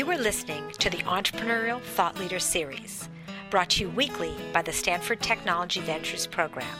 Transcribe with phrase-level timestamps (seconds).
[0.00, 3.10] You are listening to the Entrepreneurial Thought Leader Series,
[3.50, 6.74] brought to you weekly by the Stanford Technology Ventures Program.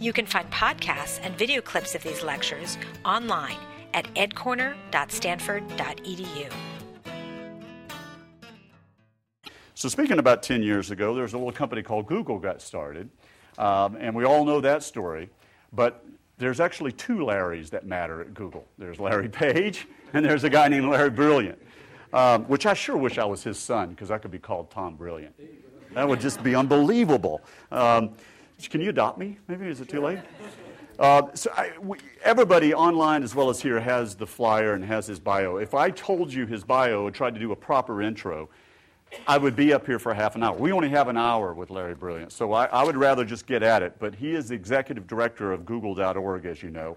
[0.00, 3.58] You can find podcasts and video clips of these lectures online
[3.94, 6.52] at edcorner.stanford.edu.
[9.74, 13.08] So, speaking about 10 years ago, there was a little company called Google got started,
[13.56, 15.30] um, and we all know that story.
[15.72, 16.04] But
[16.38, 18.66] there's actually two Larrys that matter at Google.
[18.78, 21.60] There's Larry Page, and there's a guy named Larry Brilliant,
[22.12, 24.96] um, which I sure wish I was his son because I could be called Tom
[24.96, 25.34] Brilliant.
[25.94, 27.42] That would just be unbelievable.
[27.70, 28.10] Um,
[28.70, 29.38] can you adopt me?
[29.48, 30.20] Maybe is it too late?
[30.98, 35.06] Uh, so I, we, everybody online as well as here has the flyer and has
[35.06, 35.56] his bio.
[35.56, 38.48] If I told you his bio and tried to do a proper intro,
[39.26, 40.56] I would be up here for half an hour.
[40.56, 43.62] We only have an hour with Larry Brilliant, so I, I would rather just get
[43.62, 43.96] at it.
[43.98, 46.96] But he is the executive director of Google.org, as you know.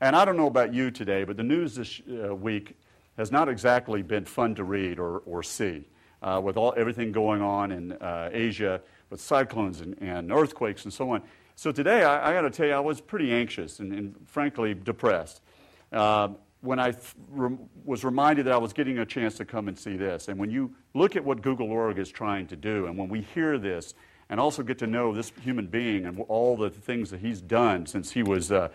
[0.00, 2.76] And I don't know about you today, but the news this uh, week
[3.18, 5.84] has not exactly been fun to read or, or see.
[6.22, 10.92] Uh, with all, everything going on in uh, Asia with cyclones and, and, earthquakes and
[10.92, 11.22] so on.
[11.54, 14.74] So today, I, I got to tell you, I was pretty anxious and, and frankly
[14.74, 15.42] depressed.
[15.92, 16.94] Uh, when I
[17.30, 20.28] re- was reminded that I was getting a chance to come and see this.
[20.28, 23.20] And when you look at what Google Org is trying to do, and when we
[23.20, 23.94] hear this,
[24.28, 27.86] and also get to know this human being and all the things that he's done
[27.86, 28.68] since he was, uh,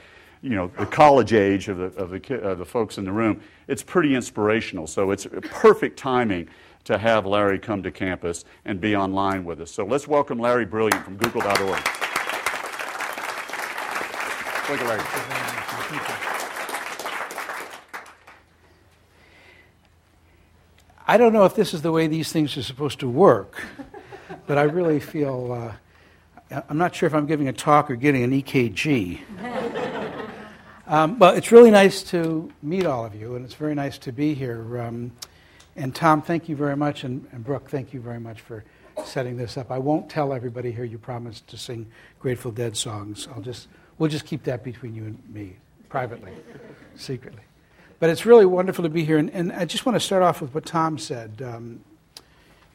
[0.44, 3.41] you know, the college age of the, of the, uh, the folks in the room,
[3.69, 4.86] it's pretty inspirational.
[4.88, 6.49] So it's perfect timing
[6.83, 9.71] to have Larry come to campus and be online with us.
[9.71, 11.80] So let's welcome Larry Brilliant from Google.org.
[14.66, 15.02] Thank you, Larry.
[21.08, 23.64] I don't know if this is the way these things are supposed to work,
[24.45, 25.53] but I really feel
[26.52, 29.21] uh, I'm not sure if I'm giving a talk or getting an EKG.
[30.88, 34.12] Um, well, it's really nice to meet all of you, and it's very nice to
[34.12, 34.81] be here.
[34.81, 35.12] Um,
[35.76, 38.64] and Tom, thank you very much, and, and Brooke, thank you very much for
[39.06, 39.72] setting this up.
[39.72, 41.88] I won't tell everybody here you promised to sing
[42.20, 43.27] Grateful Dead songs.
[43.33, 43.67] I'll just
[43.98, 45.55] we'll just keep that between you and me,
[45.89, 46.33] privately,
[46.95, 47.44] secretly.
[48.00, 49.17] But it's really wonderful to be here.
[49.17, 51.42] And, and I just want to start off with what Tom said.
[51.42, 51.80] Um,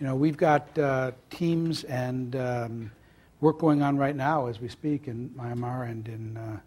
[0.01, 2.91] you know, we've got uh, teams and um,
[3.41, 6.59] work going on right now as we speak in Myanmar and in, uh,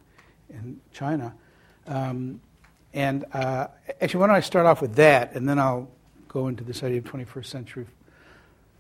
[0.52, 1.34] in China.
[1.88, 2.42] Um,
[2.94, 3.68] and uh,
[4.02, 5.90] actually, why don't I start off with that, and then I'll
[6.28, 7.86] go into this idea of 21st century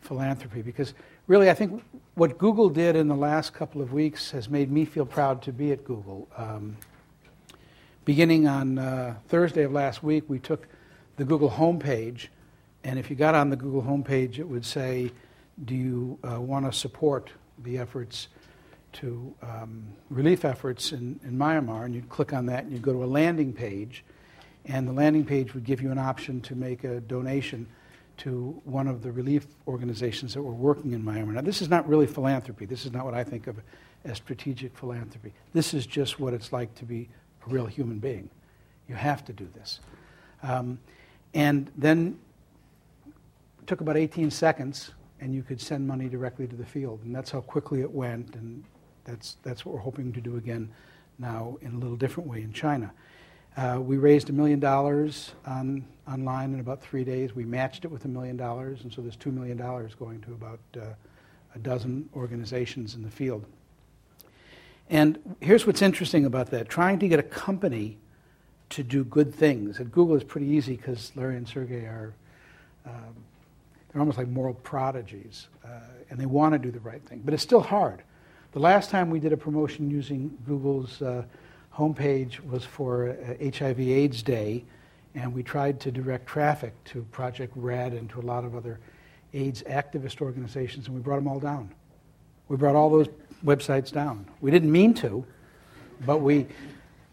[0.02, 0.62] philanthropy.
[0.62, 0.94] Because
[1.28, 1.84] really, I think
[2.16, 5.54] what Google did in the last couple of weeks has made me feel proud to
[5.54, 6.28] be at Google.
[6.36, 6.78] Um,
[8.04, 10.68] beginning on uh, Thursday of last week, we took
[11.18, 12.28] the Google homepage,
[12.84, 15.12] and if you got on the Google homepage, it would say,
[15.64, 17.32] Do you uh, want to support
[17.64, 18.28] the efforts
[18.94, 21.86] to um, relief efforts in, in Myanmar?
[21.86, 24.04] And you'd click on that, and you'd go to a landing page,
[24.66, 27.68] and the landing page would give you an option to make a donation
[28.18, 31.34] to one of the relief organizations that were working in Myanmar.
[31.34, 32.66] Now, this is not really philanthropy.
[32.66, 33.60] This is not what I think of
[34.06, 35.34] as strategic philanthropy.
[35.54, 37.10] This is just what it's like to be
[37.46, 38.30] a real human being.
[38.88, 39.80] You have to do this.
[40.44, 40.80] Um,
[41.34, 42.20] and then
[43.60, 47.02] it took about 18 seconds, and you could send money directly to the field.
[47.04, 48.64] And that's how quickly it went, and
[49.06, 50.70] that's, that's what we're hoping to do again
[51.20, 52.92] now in a little different way in China.
[53.58, 57.36] Uh, we raised a million dollars on, online in about three days.
[57.36, 60.60] We matched it with a million dollars, and so there's $2 million going to about
[60.78, 60.86] uh,
[61.54, 63.46] a dozen organizations in the field.
[64.90, 67.98] And here's what's interesting about that trying to get a company
[68.72, 69.80] to do good things.
[69.80, 72.14] At Google, it's pretty easy because Larry and Sergey are.
[72.86, 73.16] Um,
[73.92, 77.22] they're almost like moral prodigies, uh, and they want to do the right thing.
[77.26, 78.04] But it's still hard.
[78.52, 81.24] The last time we did a promotion using Google's uh,
[81.74, 84.66] homepage was for uh, HIV/AIDS Day,
[85.16, 88.82] and we tried to direct traffic to Project Red and to a lot of other
[89.34, 91.72] AIDS activist organizations, and we brought them all down.
[92.50, 93.08] We brought all those
[93.46, 94.26] websites down.
[94.42, 95.26] We didn't mean to,
[96.06, 96.48] but we, you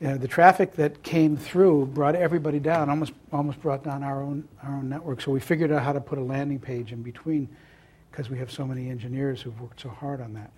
[0.09, 4.49] know, the traffic that came through brought everybody down, almost, almost brought down our own,
[4.65, 5.21] our own network.
[5.21, 7.49] So we figured out how to put a landing page in between
[8.11, 10.51] because we have so many engineers who've worked so hard on that.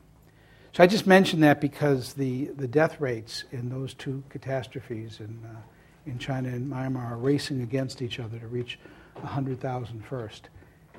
[0.72, 5.40] So I just mentioned that because the, the death rates in those two catastrophes in,
[5.44, 5.61] uh,
[6.06, 8.78] in China and Myanmar are racing against each other to reach
[9.14, 10.49] 100,000 first.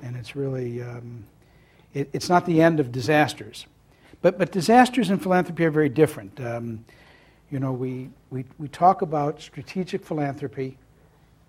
[0.02, 1.24] And it's really, um,
[1.94, 3.66] it, it's not the end of disasters.
[4.20, 6.38] But, but disasters and philanthropy are very different.
[6.38, 6.84] Um,
[7.50, 10.76] you know, we, we, we talk about strategic philanthropy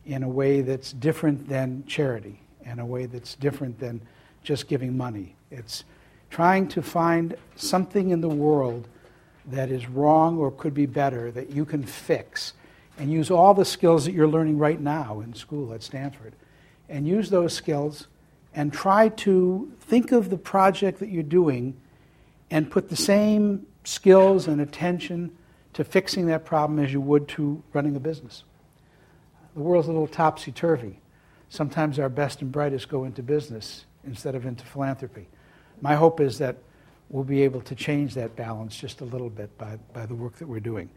[0.06, 4.02] in a way that's different than charity, in a way that's different than
[4.44, 5.36] just giving money.
[5.52, 5.84] It's
[6.33, 8.88] trying to find something in the world
[9.45, 12.53] that is wrong or could be better that you can fix
[12.97, 16.33] and use all the skills that you're learning right now in school at Stanford
[16.89, 18.07] and use those skills
[18.56, 21.75] and try to think of the project that you're doing
[22.50, 25.31] and put the same skills and attention
[25.74, 28.44] to fixing that problem as you would to running a business.
[29.53, 31.00] The world's a little topsy turvy.
[31.50, 35.27] Sometimes our best and brightest go into business instead of into philanthropy.
[35.83, 36.56] My hope is that
[37.09, 40.38] we'll be able to change that balance just a little bit by, by the work
[40.38, 40.89] that we're doing.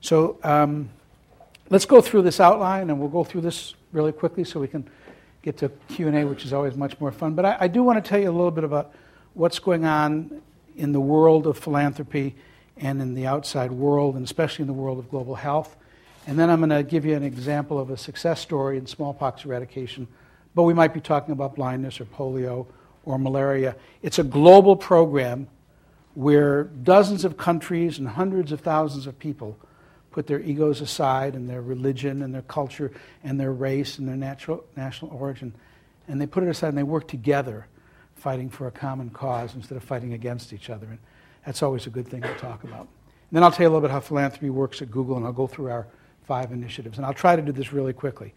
[0.00, 0.88] So um,
[1.68, 4.88] let's go through this outline, and we'll go through this really quickly so we can
[5.42, 7.34] get to Q&A, which is always much more fun.
[7.34, 8.94] But I, I do want to tell you a little bit about
[9.34, 10.40] what's going on
[10.74, 12.34] in the world of philanthropy
[12.78, 15.76] and in the outside world, and especially in the world of global health.
[16.26, 19.44] And then I'm going to give you an example of a success story in smallpox
[19.44, 20.08] eradication,
[20.54, 22.66] but we might be talking about blindness or polio
[23.04, 23.76] or malaria.
[24.02, 25.48] It's a global program
[26.14, 29.58] where dozens of countries and hundreds of thousands of people
[30.10, 32.90] put their egos aside and their religion and their culture
[33.22, 35.54] and their race and their natural, national origin,
[36.08, 37.66] and they put it aside and they work together
[38.16, 40.86] fighting for a common cause instead of fighting against each other.
[40.86, 40.98] And
[41.46, 42.80] that's always a good thing to talk about.
[42.80, 45.32] And then I'll tell you a little bit how philanthropy works at Google, and I'll
[45.32, 45.86] go through our
[46.24, 46.98] five initiatives.
[46.98, 48.34] And I'll try to do this really quickly.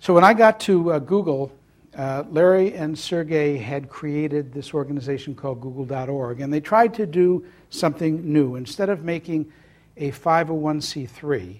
[0.00, 1.52] So when I got to uh, Google,
[1.98, 7.44] uh, Larry and Sergey had created this organization called Google.org, and they tried to do
[7.70, 8.54] something new.
[8.54, 9.52] Instead of making
[9.96, 11.58] a 501c3,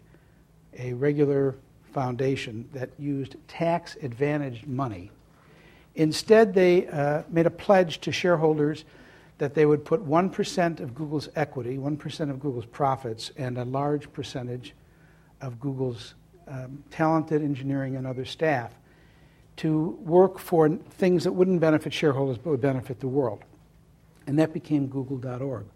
[0.78, 1.56] a regular
[1.92, 5.10] foundation that used tax advantaged money,
[5.96, 8.84] instead they uh, made a pledge to shareholders
[9.38, 14.12] that they would put 1% of Google's equity, 1% of Google's profits, and a large
[14.12, 14.72] percentage
[15.40, 16.14] of Google's
[16.46, 18.72] um, talented engineering and other staff
[19.58, 23.42] to work for things that wouldn't benefit shareholders but would benefit the world.
[24.26, 25.66] And that became Google.org.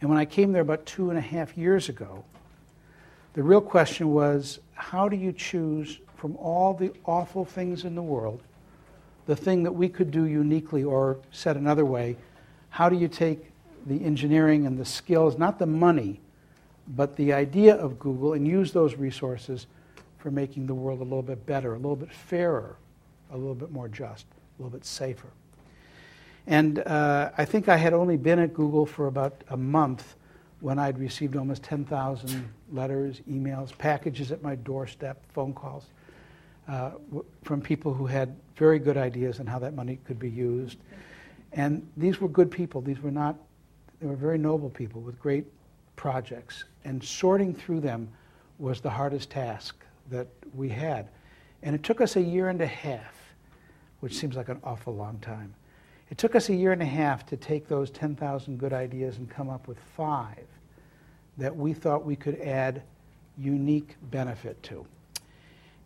[0.00, 2.24] And when I came there about two and a half years ago,
[3.34, 8.02] the real question was how do you choose from all the awful things in the
[8.02, 8.42] world
[9.30, 12.16] the thing that we could do uniquely, or said another way,
[12.68, 13.52] how do you take
[13.86, 16.20] the engineering and the skills, not the money,
[16.88, 19.68] but the idea of Google, and use those resources
[20.18, 22.76] for making the world a little bit better, a little bit fairer,
[23.32, 25.28] a little bit more just, a little bit safer.
[26.46, 30.16] And uh, I think I had only been at Google for about a month
[30.60, 35.86] when I'd received almost 10,000 letters, emails, packages at my doorstep, phone calls
[36.68, 40.28] uh, w- from people who had very good ideas on how that money could be
[40.28, 40.78] used.
[41.52, 42.80] And these were good people.
[42.80, 43.36] These were not,
[44.00, 45.46] they were very noble people with great
[45.96, 46.64] projects.
[46.84, 48.08] And sorting through them
[48.58, 49.76] was the hardest task
[50.10, 51.08] that we had.
[51.62, 53.19] And it took us a year and a half
[54.00, 55.54] which seems like an awful long time.
[56.10, 59.30] It took us a year and a half to take those 10,000 good ideas and
[59.30, 60.44] come up with five
[61.38, 62.82] that we thought we could add
[63.38, 64.84] unique benefit to.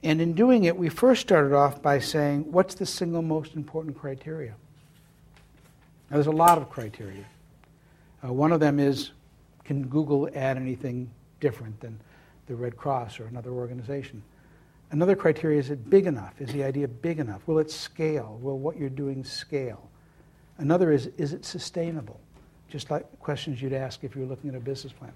[0.03, 3.99] And in doing it, we first started off by saying, what's the single most important
[3.99, 4.55] criteria?
[6.11, 7.25] Now, there's a lot of criteria.
[8.23, 9.11] Uh, one of them is
[9.65, 11.99] can Google add anything different than
[12.47, 14.23] the Red Cross or another organization?
[14.94, 16.41] Another criteria is it big enough?
[16.41, 17.41] Is the idea big enough?
[17.49, 18.38] Will it scale?
[18.41, 19.91] Will what you're doing scale?
[20.58, 22.20] Another is is it sustainable?
[22.69, 25.12] Just like questions you'd ask if you were looking at a business plan.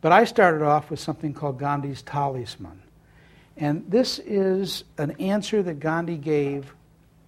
[0.00, 2.82] But I started off with something called Gandhi's talisman.
[3.56, 6.74] And this is an answer that Gandhi gave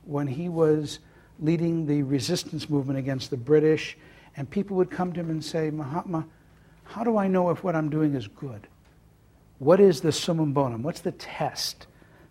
[0.05, 0.99] when he was
[1.39, 3.97] leading the resistance movement against the British.
[4.37, 6.27] And people would come to him and say, Mahatma,
[6.83, 8.67] how do I know if what I'm doing is good?
[9.59, 10.83] What is the summum bonum?
[10.83, 11.87] What's the test,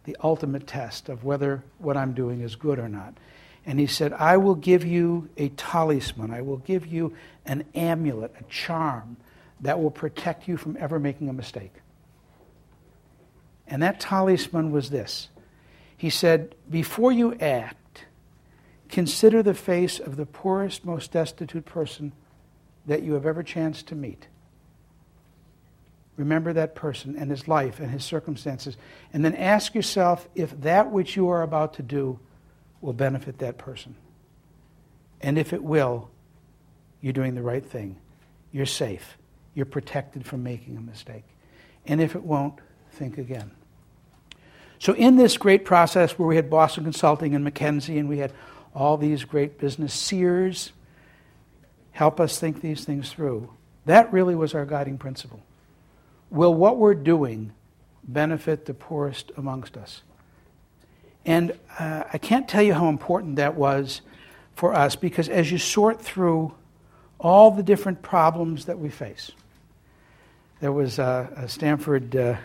[0.06, 3.18] the ultimate test of whether what I'm doing is good or not?
[3.66, 6.32] And he said, I will give you a talisman.
[6.32, 7.14] I will give you
[7.46, 9.18] an amulet, a charm
[9.60, 11.74] that will protect you from ever making a mistake.
[13.68, 15.28] And that talisman was this.
[15.98, 18.06] He said, Before you act,
[18.88, 22.14] consider the face of the poorest, most destitute person
[22.86, 24.28] that you have ever chanced to meet.
[26.18, 28.76] Remember that person and his life and his circumstances.
[29.14, 32.20] And then ask yourself if that which you are about to do
[32.82, 33.96] will benefit that person.
[35.22, 36.10] And if it will,
[37.02, 37.98] you're doing the right thing.
[38.52, 39.18] You're safe.
[39.54, 41.24] You're protected from making a mistake.
[41.86, 42.56] And if it won't,
[42.92, 43.52] think again.
[44.80, 48.32] So, in this great process where we had Boston Consulting and McKinsey, and we had
[48.76, 50.72] all these great business seers
[51.92, 53.50] help us think these things through,
[53.86, 55.42] that really was our guiding principle.
[56.30, 57.54] Will what we're doing
[58.04, 60.02] benefit the poorest amongst us?
[61.26, 64.02] And uh, I can't tell you how important that was
[64.56, 66.54] for us because as you sort through
[67.20, 69.32] all the different problems that we face,
[70.60, 72.38] there was a, a Stanford uh,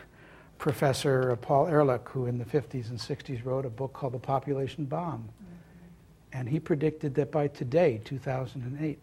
[0.58, 4.84] Professor Paul Ehrlich, who in the 50s and 60s wrote a book called The Population
[4.84, 5.28] Bomb.
[6.32, 8.98] And he predicted that by today, 2008,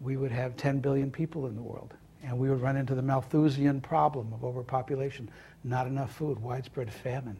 [0.00, 1.94] we would have 10 billion people in the world.
[2.24, 5.30] And we would run into the Malthusian problem of overpopulation,
[5.64, 7.38] not enough food, widespread famine.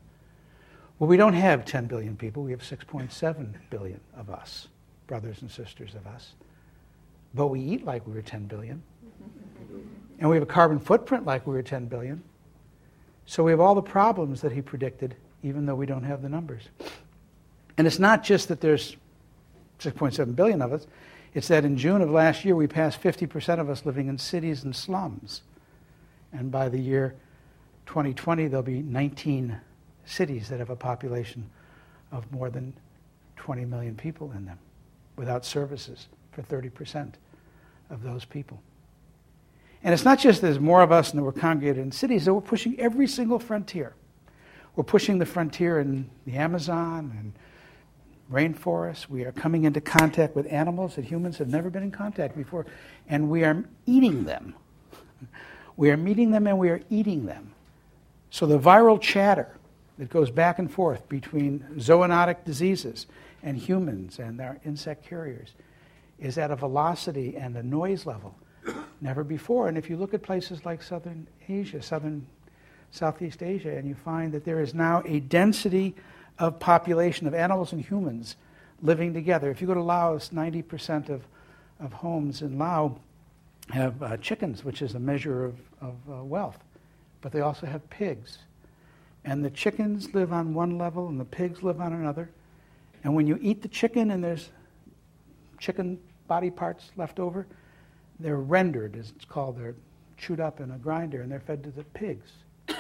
[0.99, 2.43] Well, we don't have 10 billion people.
[2.43, 4.69] We have 6.7 billion of us,
[5.07, 6.35] brothers and sisters of us.
[7.35, 8.83] But we eat like we were 10 billion.
[10.19, 12.23] And we have a carbon footprint like we were 10 billion.
[13.27, 16.29] So we have all the problems that he predicted, even though we don't have the
[16.29, 16.69] numbers.
[17.77, 18.97] And it's not just that there's
[19.79, 20.87] 6.7 billion of us,
[21.35, 24.65] it's that in June of last year we passed 50% of us living in cities
[24.65, 25.43] and slums.
[26.33, 27.15] And by the year
[27.87, 29.59] 2020, there'll be 19
[30.05, 31.49] cities that have a population
[32.13, 32.73] of more than
[33.37, 34.59] 20 million people in them
[35.17, 37.15] without services for 30%
[37.91, 38.61] of those people.
[39.83, 42.35] And it's not just there's more of us and that we're congregated in cities, that
[42.35, 43.95] we're pushing every single frontier.
[44.75, 47.33] We're pushing the frontier in the Amazon and
[48.31, 49.09] rainforests.
[49.09, 52.67] We are coming into contact with animals that humans have never been in contact before,
[53.09, 54.55] and we are eating them.
[55.77, 57.53] We are meeting them and we are eating them.
[58.31, 59.57] So the viral chatter
[59.99, 63.07] that goes back and forth between zoonotic diseases
[63.43, 65.55] and humans and our insect carriers
[66.19, 68.35] is at a velocity and a noise level
[69.01, 69.69] never before.
[69.69, 72.27] And if you look at places like Southern Asia, Southern
[72.91, 75.95] Southeast Asia, and you find that there is now a density
[76.39, 78.37] of population of animals and humans
[78.83, 79.51] living together.
[79.51, 81.23] If you go to Laos, 90% of,
[81.81, 82.93] of homes in Laos
[83.71, 86.59] have uh, chickens, which is a measure of, of uh, wealth,
[87.21, 88.39] but they also have pigs.
[89.25, 92.31] And the chickens live on one level and the pigs live on another.
[93.05, 94.49] And when you eat the chicken and there's
[95.59, 97.47] chicken body parts left over,
[98.21, 99.59] they're rendered, as it's called.
[99.59, 99.75] They're
[100.17, 102.31] chewed up in a grinder and they're fed to the pigs.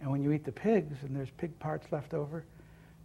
[0.00, 2.44] And when you eat the pigs and there's pig parts left over,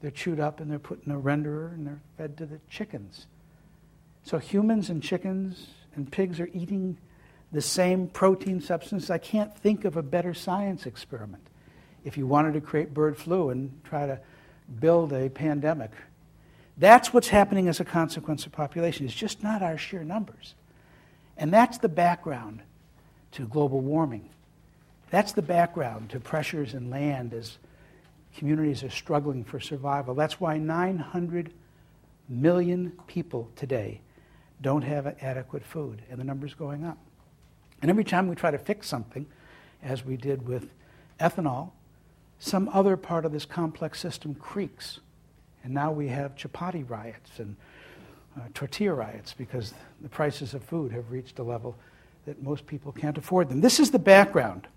[0.04, 3.26] they're chewed up and they're put in a renderer and they're fed to the chickens.
[4.26, 6.98] So humans and chickens and pigs are eating
[7.54, 9.10] the same protein substance.
[9.10, 11.48] I can't think of a better science experiment.
[12.04, 14.20] If you wanted to create bird flu and try to
[14.78, 15.92] build a pandemic,
[16.78, 19.06] that's what's happening as a consequence of population.
[19.06, 20.54] It's just not our sheer numbers.
[21.38, 22.60] And that's the background
[23.32, 24.28] to global warming.
[25.12, 27.58] That's the background to pressures in land as
[28.38, 30.16] communities are struggling for survival.
[30.16, 31.54] That's why 900
[32.30, 34.02] million people today
[34.62, 36.98] don't have adequate food, and the number's going up.
[37.82, 39.26] And every time we try to fix something,
[39.84, 40.70] as we did with
[41.20, 41.72] ethanol,
[42.40, 45.00] some other part of this complex system creaks.
[45.64, 47.56] And now we have chapati riots and
[48.38, 51.76] uh, tortilla riots because the prices of food have reached a level
[52.26, 53.62] that most people can't afford them.
[53.62, 54.68] This is the background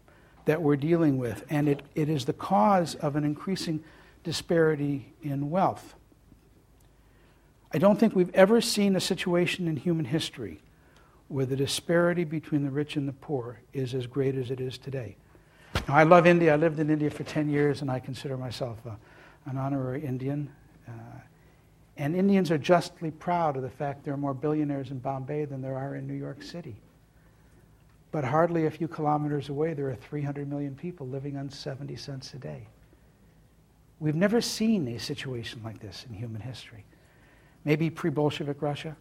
[0.46, 3.82] that we're dealing with, and it, it is the cause of an increasing
[4.24, 5.94] disparity in wealth.
[7.72, 10.62] I don't think we've ever seen a situation in human history
[11.28, 14.78] where the disparity between the rich and the poor is as great as it is
[14.78, 15.16] today.
[15.88, 16.54] Now, I love India.
[16.54, 18.96] I lived in India for 10 years, and I consider myself a,
[19.50, 20.48] an honorary Indian.
[20.88, 20.92] Uh,
[21.96, 25.60] and Indians are justly proud of the fact there are more billionaires in Bombay than
[25.60, 26.76] there are in New York City.
[28.16, 32.32] But hardly a few kilometers away, there are 300 million people living on 70 cents
[32.32, 32.66] a day.
[34.00, 36.86] We've never seen a situation like this in human history.
[37.66, 38.96] Maybe pre Bolshevik Russia,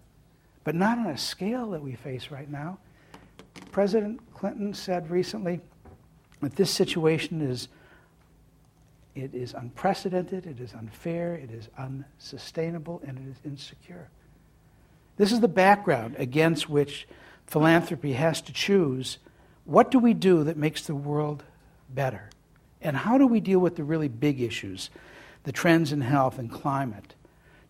[0.66, 2.78] but not on a scale that we face right now.
[3.72, 5.62] President Clinton said recently
[6.42, 7.70] that this situation is
[9.16, 14.10] it is unprecedented, it is unfair, it is unsustainable, and it is insecure.
[15.16, 17.08] This is the background against which
[17.48, 19.18] philanthropy has to choose
[19.66, 21.44] what do we do that makes the world
[21.90, 22.30] better?
[22.82, 24.92] And how do we deal with the really big issues,
[25.44, 27.16] the trends in health and climate?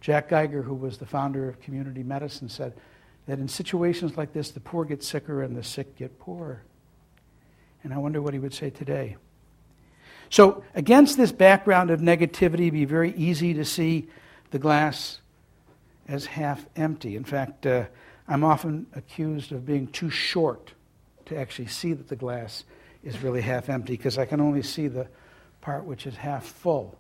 [0.02, 2.74] Jack Geiger, who was the founder of community medicine, said
[3.28, 6.62] that in situations like this, the poor get sicker and the sick get poorer.
[7.84, 9.16] And I wonder what he would say today.
[10.30, 14.10] So, against this background of negativity, it'd be very easy to see
[14.52, 15.20] the glass
[16.08, 17.16] as half empty.
[17.16, 17.86] In fact, uh,
[18.28, 20.72] I'm often accused of being too short
[21.26, 22.64] to actually see that the glass
[23.04, 25.08] is really half empty because I can only see the
[25.62, 26.98] part which is half full.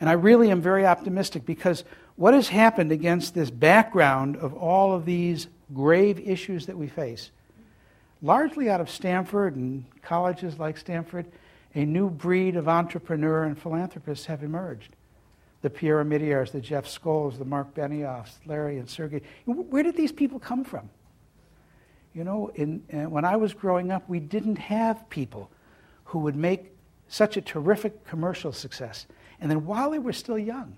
[0.00, 1.84] And I really am very optimistic because
[2.16, 7.30] what has happened against this background of all of these grave issues that we face,
[8.22, 11.26] largely out of Stanford and colleges like Stanford,
[11.74, 14.96] a new breed of entrepreneur and philanthropists have emerged.
[15.62, 19.22] The Pierre Omidyars, the Jeff Skolls, the Mark Benioffs, Larry and Sergey.
[19.44, 20.88] Where did these people come from?
[22.14, 25.50] You know, in, uh, when I was growing up, we didn't have people
[26.04, 26.72] who would make
[27.08, 29.06] such a terrific commercial success.
[29.40, 30.76] And then while they were still young,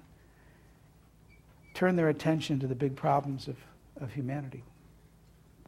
[1.74, 3.56] turn their attention to the big problems of,
[4.00, 4.62] of humanity.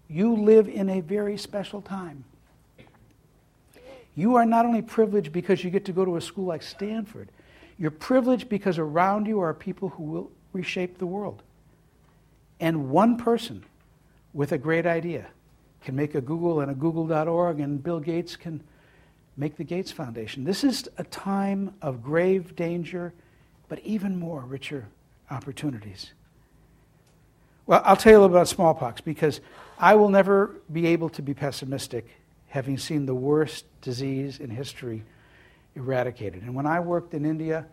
[0.09, 2.25] You live in a very special time.
[4.15, 7.31] You are not only privileged because you get to go to a school like Stanford,
[7.79, 11.43] you're privileged because around you are people who will reshape the world.
[12.61, 13.65] And one person
[14.33, 15.27] with a great idea
[15.83, 18.63] can make a Google and a Google.org, and Bill Gates can
[19.37, 20.45] make the Gates Foundation.
[20.45, 23.13] This is a time of grave danger,
[23.69, 24.87] but even more richer
[25.31, 26.13] opportunities.
[27.67, 29.41] Well, I'll tell you a little about smallpox because
[29.79, 32.09] I will never be able to be pessimistic
[32.49, 35.03] having seen the worst disease in history
[35.77, 36.43] eradicated.
[36.43, 37.67] And when I worked in India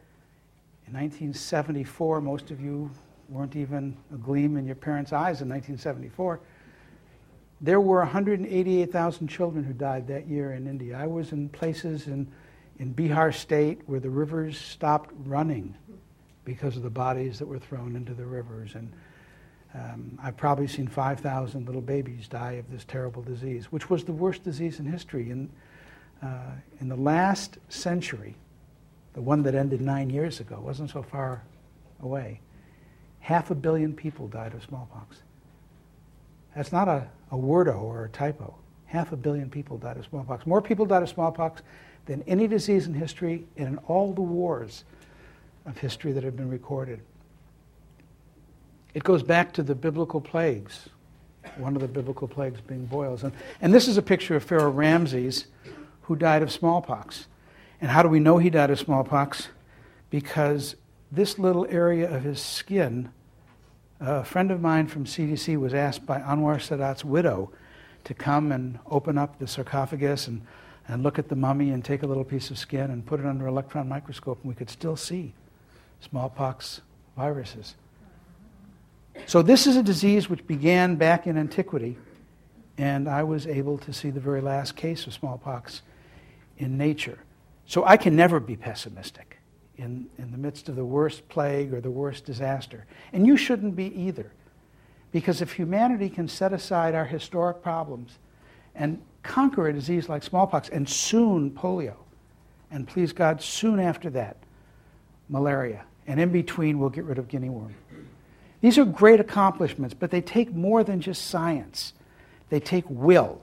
[0.88, 2.89] in 1974, most of you
[3.29, 6.39] weren't even a gleam in your parents' eyes in 1974.
[7.62, 10.98] There were 188,000 children who died that year in India.
[10.98, 12.27] I was in places in,
[12.79, 15.75] in Bihar state where the rivers stopped running
[16.43, 18.74] because of the bodies that were thrown into the rivers.
[18.74, 18.91] And
[19.75, 24.12] um, I've probably seen 5,000 little babies die of this terrible disease, which was the
[24.12, 25.29] worst disease in history.
[25.29, 25.50] In,
[26.22, 28.36] uh, in the last century,
[29.13, 31.44] the one that ended nine years ago, wasn't so far
[32.01, 32.40] away,
[33.20, 35.18] half a billion people died of smallpox.
[36.56, 38.54] That's not a, a wordo or a typo.
[38.86, 40.46] Half a billion people died of smallpox.
[40.46, 41.62] More people died of smallpox
[42.06, 44.84] than any disease in history and in all the wars
[45.66, 47.00] of history that have been recorded.
[48.94, 50.90] It goes back to the biblical plagues,
[51.58, 53.24] one of the biblical plagues being boils.
[53.24, 55.46] And, and this is a picture of Pharaoh Ramses
[56.12, 57.27] who died of smallpox.
[57.80, 59.48] And how do we know he died of smallpox?
[60.10, 60.75] Because
[61.10, 63.13] this little area of his skin,
[64.01, 67.50] a friend of mine from CDC was asked by Anwar Sadat's widow
[68.03, 70.46] to come and open up the sarcophagus and,
[70.86, 73.25] and look at the mummy and take a little piece of skin and put it
[73.25, 75.34] under electron microscope, and we could still see
[76.01, 76.82] smallpox
[77.15, 77.75] viruses.
[79.28, 81.97] So, this is a disease which began back in antiquity,
[82.78, 85.84] and I was able to see the very last case of smallpox
[86.62, 87.19] in nature.
[87.65, 89.38] So, I can never be pessimistic
[89.78, 92.86] in, in the midst of the worst plague or the worst disaster.
[93.13, 94.32] And you shouldn't be either.
[95.12, 98.17] Because if humanity can set aside our historic problems
[98.76, 101.95] and conquer a disease like smallpox and soon polio,
[102.69, 104.38] and please God, soon after that,
[105.28, 107.76] malaria, and in between, we'll get rid of guinea worm.
[108.62, 111.93] These are great accomplishments, but they take more than just science.
[112.50, 113.41] They take will.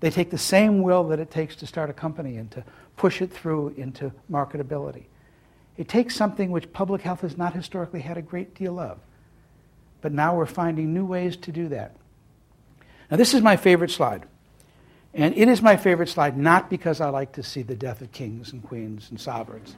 [0.00, 2.64] They take the same will that it takes to start a company and to
[2.96, 5.04] push it through into marketability.
[5.76, 8.98] It takes something which public health has not historically had a great deal of.
[10.00, 11.96] But now we're finding new ways to do that.
[13.10, 14.24] Now, this is my favorite slide.
[15.12, 18.12] And it is my favorite slide not because I like to see the death of
[18.12, 19.74] kings and queens and sovereigns.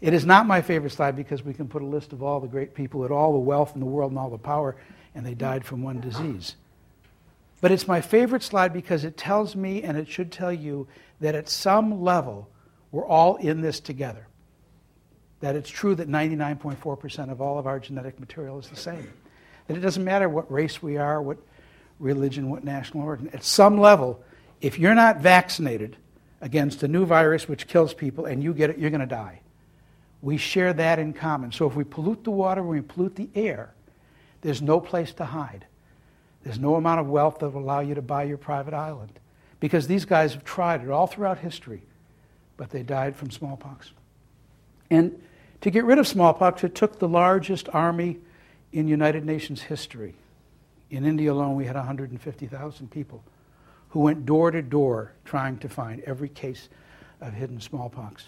[0.00, 2.48] It is not my favorite slide because we can put a list of all the
[2.48, 4.74] great people with all the wealth in the world and all the power,
[5.14, 6.56] and they died from one disease.
[7.62, 10.86] But it's my favorite slide because it tells me, and it should tell you,
[11.20, 12.50] that at some level,
[12.90, 14.26] we're all in this together.
[15.40, 19.10] That it's true that 99.4% of all of our genetic material is the same.
[19.66, 21.38] That it doesn't matter what race we are, what
[21.98, 23.30] religion, what national origin.
[23.32, 24.22] At some level,
[24.60, 25.96] if you're not vaccinated
[26.42, 29.40] against a new virus which kills people and you get it, you're going to die
[30.22, 31.52] we share that in common.
[31.52, 33.74] So if we pollute the water, we pollute the air,
[34.40, 35.66] there's no place to hide.
[36.44, 39.18] There's no amount of wealth that will allow you to buy your private island.
[39.60, 41.82] Because these guys have tried it all throughout history,
[42.56, 43.92] but they died from smallpox.
[44.90, 45.22] And
[45.60, 48.18] to get rid of smallpox, it took the largest army
[48.72, 50.14] in United Nations history.
[50.90, 53.22] In India alone, we had 150,000 people
[53.90, 56.68] who went door to door trying to find every case
[57.20, 58.24] of hidden smallpox.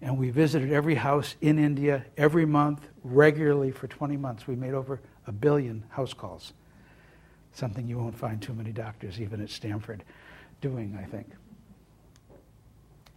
[0.00, 4.46] And we visited every house in India every month, regularly for 20 months.
[4.46, 6.52] We made over a billion house calls.
[7.52, 10.04] Something you won't find too many doctors, even at Stanford,
[10.60, 11.26] doing, I think.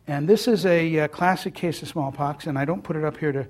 [0.07, 3.17] And this is a uh, classic case of smallpox, and I don't put it up
[3.17, 3.47] here to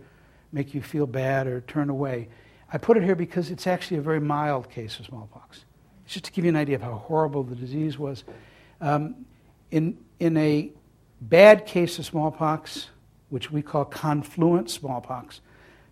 [0.51, 2.29] make you feel bad or turn away.
[2.71, 5.65] I put it here because it's actually a very mild case of smallpox.
[6.05, 8.23] It's just to give you an idea of how horrible the disease was.
[8.81, 9.25] Um,
[9.71, 10.71] in, in a
[11.21, 12.89] bad case of smallpox,
[13.29, 15.41] which we call confluent smallpox,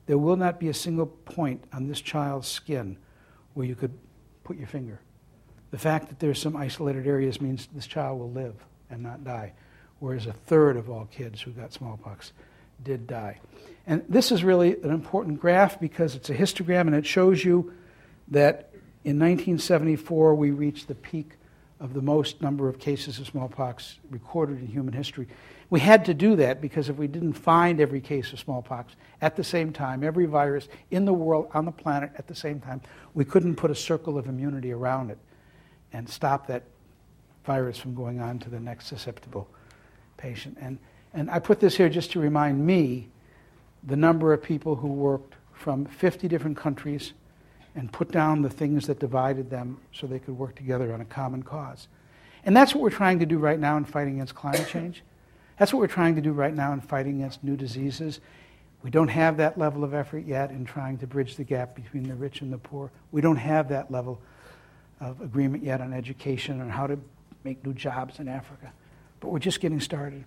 [0.05, 2.97] there will not be a single point on this child's skin
[3.53, 3.97] where you could
[4.51, 4.99] put your finger.
[5.71, 8.55] The fact that there's some isolated areas means this child will live
[8.89, 9.53] and not die,
[9.99, 12.33] whereas a third of all kids who got smallpox
[12.83, 13.39] did die.
[13.87, 17.71] And this is really an important graph because it's a histogram and it shows you
[18.27, 18.71] that
[19.05, 21.37] in 1974 we reached the peak
[21.81, 25.27] of the most number of cases of smallpox recorded in human history.
[25.71, 29.35] We had to do that because if we didn't find every case of smallpox at
[29.35, 32.81] the same time, every virus in the world, on the planet at the same time,
[33.15, 35.17] we couldn't put a circle of immunity around it
[35.91, 36.63] and stop that
[37.45, 39.49] virus from going on to the next susceptible
[40.17, 40.57] patient.
[40.61, 40.77] And,
[41.15, 43.09] and I put this here just to remind me
[43.83, 47.13] the number of people who worked from 50 different countries
[47.75, 51.05] and put down the things that divided them so they could work together on a
[51.05, 51.87] common cause.
[52.43, 55.03] And that's what we're trying to do right now in fighting against climate change.
[55.57, 58.19] That's what we're trying to do right now in fighting against new diseases.
[58.83, 62.03] We don't have that level of effort yet in trying to bridge the gap between
[62.03, 62.91] the rich and the poor.
[63.11, 64.19] We don't have that level
[64.99, 66.99] of agreement yet on education and how to
[67.43, 68.73] make new jobs in Africa.
[69.19, 70.23] But we're just getting started.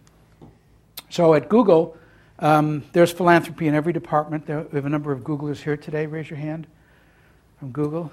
[1.10, 1.96] So at Google,
[2.38, 4.46] um, there's philanthropy in every department.
[4.46, 6.06] There, we have a number of Googlers here today.
[6.06, 6.68] Raise your hand
[7.64, 8.12] from Google.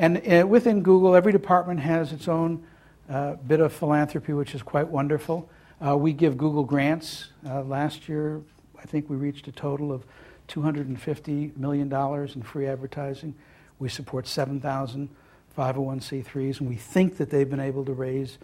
[0.00, 2.66] And uh, within Google, every department has its own
[3.08, 5.48] uh, bit of philanthropy, which is quite wonderful.
[5.80, 7.28] Uh, we give Google grants.
[7.46, 8.40] Uh, last year,
[8.76, 10.02] I think we reached a total of
[10.48, 11.92] $250 million
[12.34, 13.32] in free advertising.
[13.78, 15.08] We support 7,000
[15.56, 18.38] 501c3s, and we think that they've been able to raise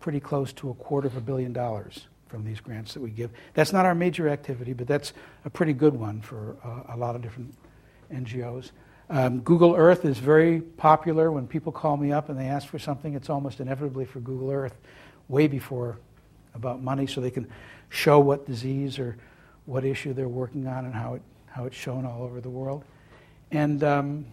[0.00, 3.30] pretty close to a quarter of a billion dollars from these grants that we give.
[3.52, 5.12] That's not our major activity, but that's
[5.44, 7.54] a pretty good one for uh, a lot of different
[8.10, 8.70] NGOs.
[9.10, 11.30] Um, Google Earth is very popular.
[11.30, 14.50] When people call me up and they ask for something, it's almost inevitably for Google
[14.50, 14.74] Earth,
[15.28, 15.98] way before
[16.54, 17.46] about money, so they can
[17.88, 19.16] show what disease or
[19.66, 22.84] what issue they're working on and how, it, how it's shown all over the world.
[23.50, 24.26] And um,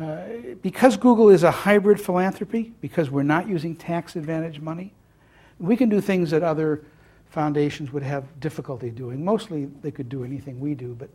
[0.00, 0.22] uh,
[0.62, 4.92] because Google is a hybrid philanthropy, because we're not using tax advantage money,
[5.58, 6.82] we can do things that other
[7.28, 9.24] foundations would have difficulty doing.
[9.24, 11.10] Mostly they could do anything we do, but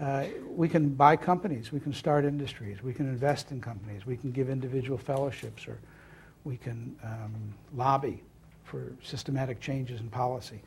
[0.00, 4.16] uh, we can buy companies, we can start industries, we can invest in companies, we
[4.16, 5.78] can give individual fellowships, or
[6.44, 7.32] we can um,
[7.74, 8.22] lobby
[8.64, 10.60] for systematic changes in policy.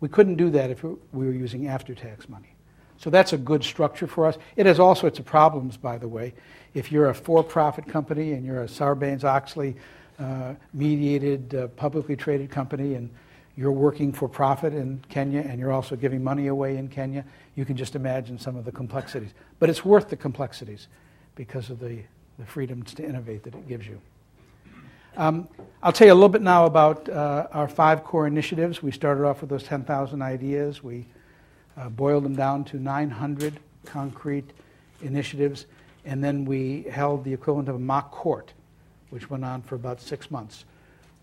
[0.00, 2.54] We couldn't do that if we were using after tax money.
[2.98, 4.38] So that's a good structure for us.
[4.56, 6.34] It has all sorts of problems, by the way.
[6.74, 9.76] If you're a for profit company and you're a Sarbanes Oxley
[10.18, 13.10] uh, mediated, uh, publicly traded company, and
[13.56, 17.64] you're working for profit in Kenya and you're also giving money away in Kenya, you
[17.64, 19.30] can just imagine some of the complexities.
[19.58, 20.88] But it's worth the complexities
[21.34, 22.00] because of the,
[22.38, 24.00] the freedoms to innovate that it gives you.
[25.16, 25.48] Um,
[25.82, 28.82] I'll tell you a little bit now about uh, our five core initiatives.
[28.82, 30.82] We started off with those 10,000 ideas.
[30.82, 31.06] We
[31.78, 34.50] uh, boiled them down to 900 concrete
[35.00, 35.64] initiatives,
[36.04, 38.52] and then we held the equivalent of a mock court,
[39.08, 40.66] which went on for about six months,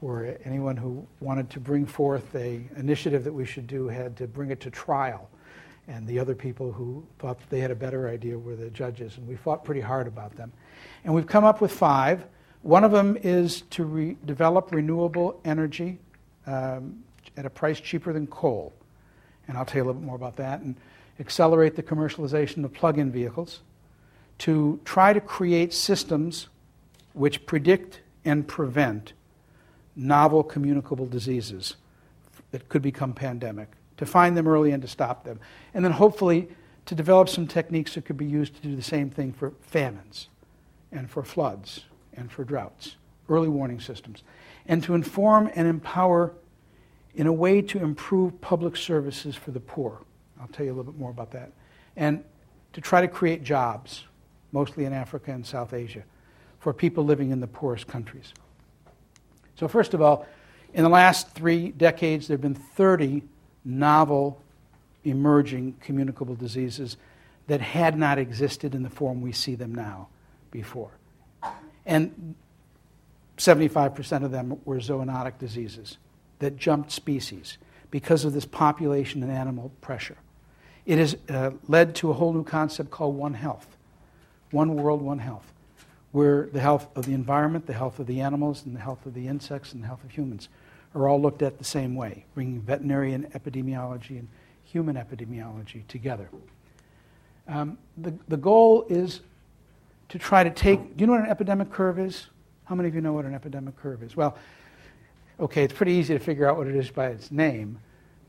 [0.04, 4.28] where anyone who wanted to bring forth a initiative that we should do had to
[4.28, 5.30] bring it to trial.
[5.88, 9.28] And the other people who thought they had a better idea were the judges, and
[9.28, 10.52] we fought pretty hard about them.
[11.04, 12.26] And we've come up with five.
[12.62, 16.00] One of them is to re- develop renewable energy
[16.48, 17.04] um,
[17.36, 18.74] at a price cheaper than coal
[19.48, 20.76] and I'll tell you a little bit more about that, and
[21.20, 23.62] accelerate the commercialization of plug in vehicles,
[24.40, 26.48] to try to create systems
[27.14, 29.14] which predict and prevent
[29.96, 31.76] novel communicable diseases
[32.52, 35.40] that could become pandemic, to find them early and to stop them,
[35.74, 36.48] and then hopefully
[36.86, 40.28] to develop some techniques that could be used to do the same thing for famines
[40.92, 42.96] and for floods and for droughts,
[43.30, 44.24] early warning systems,
[44.68, 46.34] and to inform and empower
[47.16, 50.02] in a way to improve public services for the poor.
[50.42, 51.52] I'll tell you a little bit more about that.
[51.96, 52.24] And
[52.74, 54.04] to try to create jobs,
[54.52, 56.04] mostly in Africa and South Asia,
[56.60, 58.34] for people living in the poorest countries.
[59.56, 60.26] So, first of all,
[60.74, 63.24] in the last three decades, there have been 30
[63.64, 64.42] novel
[65.04, 66.98] emerging communicable diseases
[67.48, 70.08] that had not existed in the form we see them now
[70.52, 70.92] before.
[71.86, 72.36] And
[73.38, 75.98] 75% of them were zoonotic diseases
[76.40, 77.58] that jumped species
[77.92, 80.18] because of this population and animal pressure.
[80.86, 83.78] It has uh, led to a whole new concept called One Health
[84.52, 85.53] One World, One Health,
[86.14, 89.14] where the health of the environment, the health of the animals, and the health of
[89.14, 90.48] the insects, and the health of humans
[90.96, 94.30] are all looked at the same way, bringing veterinarian epidemiology and
[94.64, 96.30] human epidemiology together.
[97.50, 99.20] Um, the, the goal is
[100.10, 100.96] to try to take.
[100.96, 102.28] Do you know what an epidemic curve is?
[102.64, 104.16] How many of you know what an epidemic curve is?
[104.16, 104.38] Well,
[105.40, 107.80] Okay, it's pretty easy to figure out what it is by its name.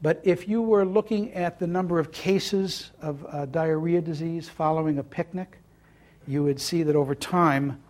[0.00, 4.98] But if you were looking at the number of cases of uh, diarrhea disease following
[4.98, 5.58] a picnic,
[6.26, 7.80] you would see that over time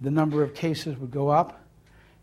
[0.00, 1.60] the number of cases would go up,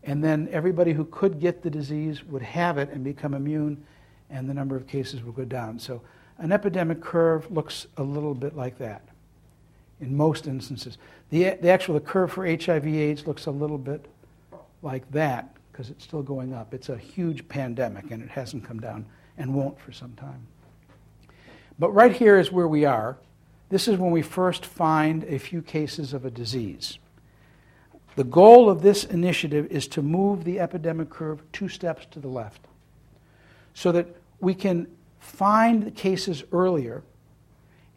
[0.04, 3.82] and then everybody who could get the disease would have it and become immune,
[4.28, 5.78] and the number of cases would go down.
[5.78, 6.02] So
[6.38, 9.02] an epidemic curve looks a little bit like that
[10.00, 10.98] in most instances.
[11.30, 14.06] The, the actual the curve for HIV/AIDS looks a little bit
[14.82, 16.74] like that because it's still going up.
[16.74, 19.06] It's a huge pandemic and it hasn't come down
[19.38, 20.46] and won't for some time.
[21.78, 23.16] But right here is where we are.
[23.70, 26.98] This is when we first find a few cases of a disease.
[28.16, 32.28] The goal of this initiative is to move the epidemic curve two steps to the
[32.28, 32.66] left
[33.72, 34.08] so that
[34.40, 34.88] we can
[35.20, 37.02] find the cases earlier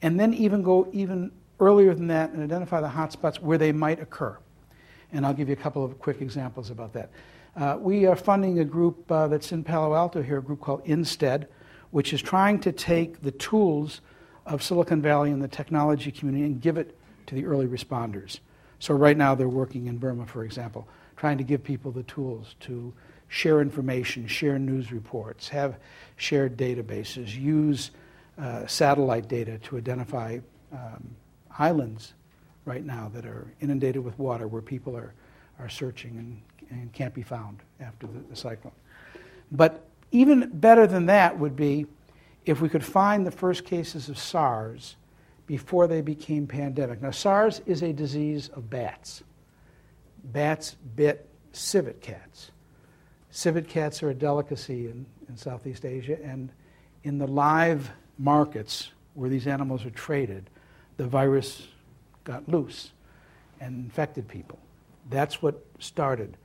[0.03, 3.99] and then even go even earlier than that and identify the hotspots where they might
[3.99, 4.37] occur.
[5.11, 7.09] And I'll give you a couple of quick examples about that.
[7.55, 10.85] Uh, we are funding a group uh, that's in Palo Alto here, a group called
[10.85, 11.47] InSTEDD,
[11.91, 14.01] which is trying to take the tools
[14.45, 18.39] of Silicon Valley and the technology community and give it to the early responders.
[18.79, 22.55] So, right now, they're working in Burma, for example, trying to give people the tools
[22.61, 22.93] to
[23.29, 25.77] share information, share news reports, have
[26.17, 27.91] shared databases, use
[28.37, 30.39] uh, satellite data to identify
[30.71, 31.15] um,
[31.57, 32.13] islands
[32.65, 35.13] right now that are inundated with water where people are,
[35.59, 38.73] are searching and, and can't be found after the, the cyclone.
[39.51, 41.87] But even better than that would be
[42.45, 44.95] if we could find the first cases of SARS
[45.45, 47.01] before they became pandemic.
[47.01, 49.23] Now, SARS is a disease of bats.
[50.23, 52.51] Bats bit civet cats.
[53.29, 56.51] Civet cats are a delicacy in, in Southeast Asia, and
[57.03, 60.49] in the live markets where these animals are traded,
[60.97, 61.67] the virus
[62.23, 62.91] got loose
[63.59, 64.59] and infected people.
[65.09, 66.37] That's what started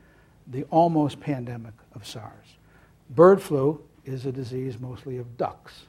[0.46, 2.56] the almost pandemic of SARS.
[3.10, 5.82] Bird flu is a disease mostly of ducks,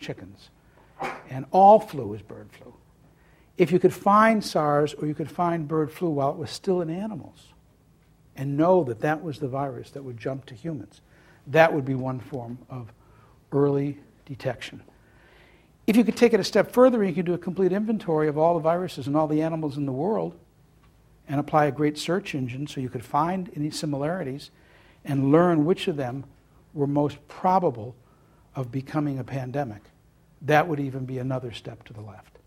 [0.00, 0.50] chickens,
[1.28, 2.74] and all flu is bird flu.
[3.56, 6.80] If you could find SARS or you could find bird flu while it was still
[6.80, 7.48] in animals
[8.34, 11.02] and know that that was the virus that would jump to humans,
[11.46, 12.92] that would be one form of
[13.52, 14.82] early detection.
[15.86, 18.38] If you could take it a step further you could do a complete inventory of
[18.38, 20.38] all the viruses and all the animals in the world
[21.28, 24.50] and apply a great search engine so you could find any similarities
[25.04, 26.24] and learn which of them
[26.74, 27.94] were most probable
[28.60, 29.82] of becoming a pandemic,
[30.42, 32.38] that would even be another step to the left.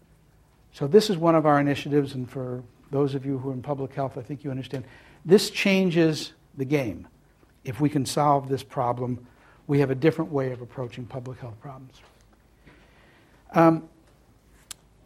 [0.71, 3.61] So, this is one of our initiatives, and for those of you who are in
[3.61, 4.85] public health, I think you understand.
[5.25, 7.07] This changes the game.
[7.63, 9.25] If we can solve this problem,
[9.67, 12.01] we have a different way of approaching public health problems.
[13.51, 13.87] Um,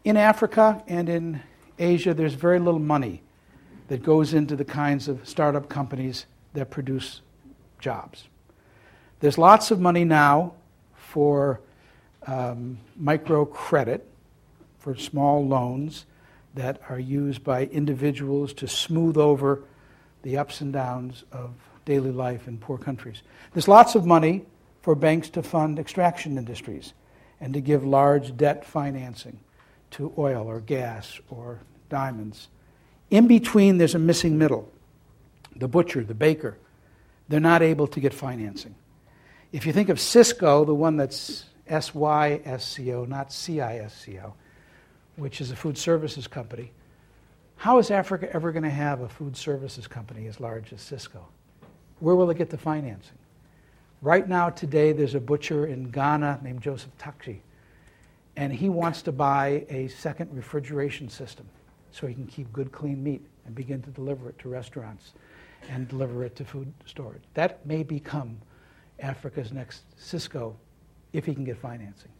[0.04, 1.42] in Africa and in
[1.78, 3.22] Asia, there's very little money
[3.88, 7.20] that goes into the kinds of startup companies that produce
[7.78, 8.28] jobs.
[9.20, 10.54] There's lots of money now
[11.08, 11.60] for
[12.26, 14.02] um, microcredit,
[14.78, 16.04] for small loans
[16.54, 19.62] that are used by individuals to smooth over
[20.22, 21.50] the ups and downs of
[21.86, 23.22] daily life in poor countries.
[23.54, 24.44] There's lots of money
[24.82, 26.92] for banks to fund extraction industries
[27.40, 29.38] and to give large debt financing
[29.92, 32.48] to oil or gas or diamonds.
[33.10, 34.70] In between, there's a missing middle
[35.56, 36.58] the butcher, the baker.
[37.28, 38.74] They're not able to get financing.
[39.50, 43.60] If you think of Cisco, the one that's S Y S C O, not C
[43.60, 44.34] I S C O,
[45.16, 46.70] which is a food services company,
[47.56, 51.26] how is Africa ever going to have a food services company as large as Cisco?
[52.00, 53.18] Where will it get the financing?
[54.02, 57.38] Right now, today, there's a butcher in Ghana named Joseph Takshi,
[58.36, 61.48] and he wants to buy a second refrigeration system
[61.90, 65.14] so he can keep good, clean meat and begin to deliver it to restaurants
[65.68, 67.22] and deliver it to food storage.
[67.34, 68.38] That may become
[69.00, 70.56] Africa's next Cisco
[71.12, 72.10] if he can get financing.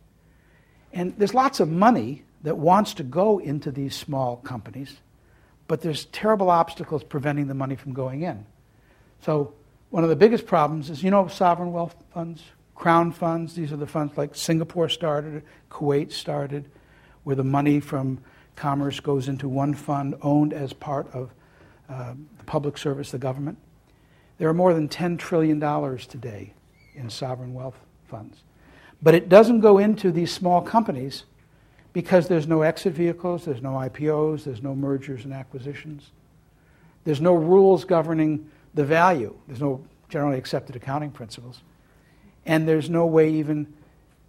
[0.93, 4.97] And there's lots of money that wants to go into these small companies,
[5.67, 8.47] but there's terrible obstacles preventing the money from going in.
[9.21, 9.55] So,
[9.91, 12.43] one of the biggest problems is you know, sovereign wealth funds,
[12.75, 16.71] crown funds, these are the funds like Singapore started, Kuwait started,
[17.25, 18.19] where the money from
[18.55, 21.31] commerce goes into one fund owned as part of
[21.89, 23.59] uh, the public service, the government.
[24.37, 25.59] There are more than $10 trillion
[25.99, 26.53] today
[26.99, 28.43] in sovereign wealth funds.
[29.01, 31.25] But it doesn't go into these small companies
[31.93, 36.11] because there's no exit vehicles, there's no IPOs, there's no mergers and acquisitions.
[37.05, 39.35] There's no rules governing the value.
[39.47, 41.63] There's no generally accepted accounting principles.
[42.45, 43.73] And there's no way even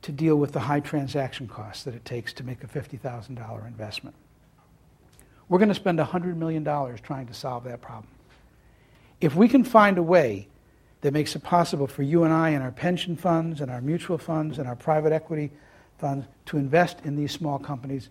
[0.02, 4.16] to deal with the high transaction costs that it takes to make a $50,000 investment.
[5.50, 6.64] We're going to spend $100 million
[7.04, 8.08] trying to solve that problem.
[9.20, 10.48] If we can find a way
[11.02, 14.18] that makes it possible for you and I and our pension funds and our mutual
[14.18, 15.52] funds and our private equity
[15.98, 18.10] funds to invest in these small companies,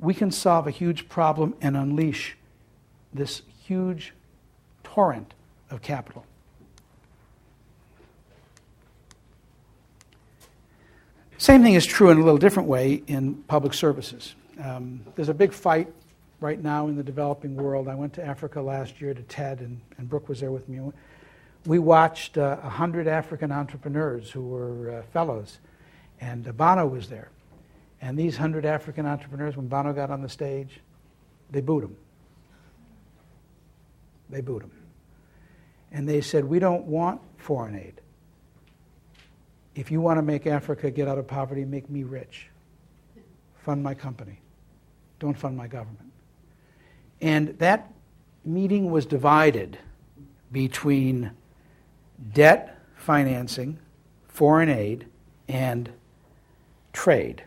[0.00, 2.36] we can solve a huge problem and unleash
[3.12, 4.12] this huge
[4.82, 5.34] torrent
[5.70, 6.24] of capital.
[11.38, 14.34] Same thing is true in a little different way in public services.
[14.62, 15.92] Um, there's a big fight
[16.40, 17.88] right now in the developing world.
[17.88, 20.92] I went to Africa last year to TED, and, and Brooke was there with me
[21.64, 25.58] we watched uh, 100 African entrepreneurs who were uh, fellows,
[26.20, 27.30] and uh, Bono was there.
[28.00, 30.80] And these 100 African entrepreneurs, when Bono got on the stage,
[31.50, 31.96] they booed him.
[34.28, 34.72] They booed him.
[35.92, 38.00] And they said, We don't want foreign aid.
[39.74, 42.48] If you want to make Africa get out of poverty, make me rich.
[43.58, 44.40] Fund my company.
[45.18, 46.12] Don't fund my government.
[47.20, 47.92] And that
[48.44, 49.78] meeting was divided
[50.50, 51.30] between
[52.32, 53.78] debt financing,
[54.28, 55.06] foreign aid,
[55.48, 55.90] and
[56.92, 57.44] trade.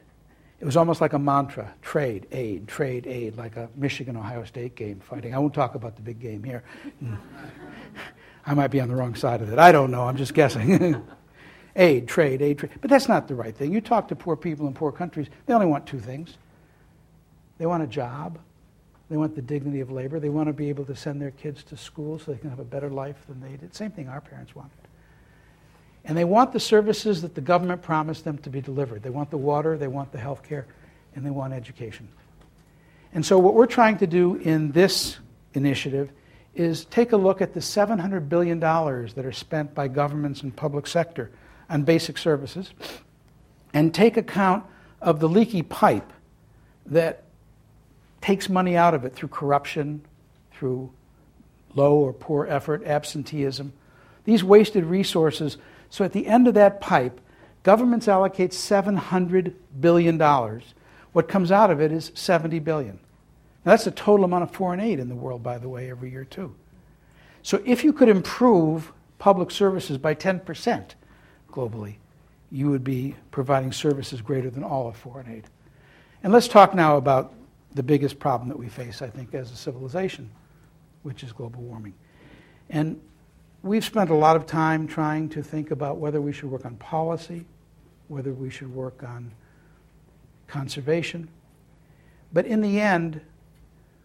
[0.60, 4.76] It was almost like a mantra trade, aid, trade, aid, like a Michigan Ohio State
[4.76, 5.34] game fighting.
[5.36, 6.64] I won't talk about the big game here.
[8.46, 9.60] I might be on the wrong side of it.
[9.60, 10.04] I don't know.
[10.04, 11.04] I'm just guessing.
[11.76, 12.72] aid, trade, aid, trade.
[12.82, 13.74] But that's not the right thing.
[13.74, 16.38] You talk to poor people in poor countries, they only want two things
[17.58, 18.40] they want a job,
[19.10, 21.64] they want the dignity of labor, they want to be able to send their kids
[21.66, 23.76] to school so they can have a better life than they did.
[23.76, 24.72] Same thing our parents wanted.
[26.04, 29.04] And they want the services that the government promised them to be delivered.
[29.04, 30.68] They want the water, they want the health care,
[31.16, 32.08] and they want education.
[33.14, 35.18] And so, what we're trying to do in this
[35.54, 36.12] initiative
[36.54, 40.88] is take a look at the $700 billion that are spent by governments and public
[40.88, 41.32] sector
[41.70, 42.72] on basic services
[43.74, 44.64] and take account
[45.02, 46.12] of the leaky pipe
[46.86, 47.25] that
[48.26, 50.02] takes money out of it through corruption,
[50.52, 50.92] through
[51.76, 53.72] low or poor effort, absenteeism.
[54.24, 55.58] These wasted resources.
[55.92, 57.22] So at the end of that pipe,
[57.62, 60.20] governments allocate $700 billion.
[61.12, 63.00] What comes out of it is 70 billion.
[63.64, 66.10] Now, that's the total amount of foreign aid in the world, by the way, every
[66.10, 66.56] year, too.
[67.44, 70.96] So if you could improve public services by 10%,
[71.52, 71.98] globally,
[72.50, 75.44] you would be providing services greater than all of foreign aid.
[76.24, 77.32] And let's talk now about
[77.76, 80.32] the biggest problem that we face, I think, as a civilization,
[81.04, 81.94] which is global warming.
[82.70, 83.00] And
[83.62, 86.78] we've spent a lot of time trying to think about whether we should work on
[86.78, 87.46] policy,
[88.08, 89.32] whether we should work on
[90.48, 91.28] conservation.
[92.32, 93.22] But in the end,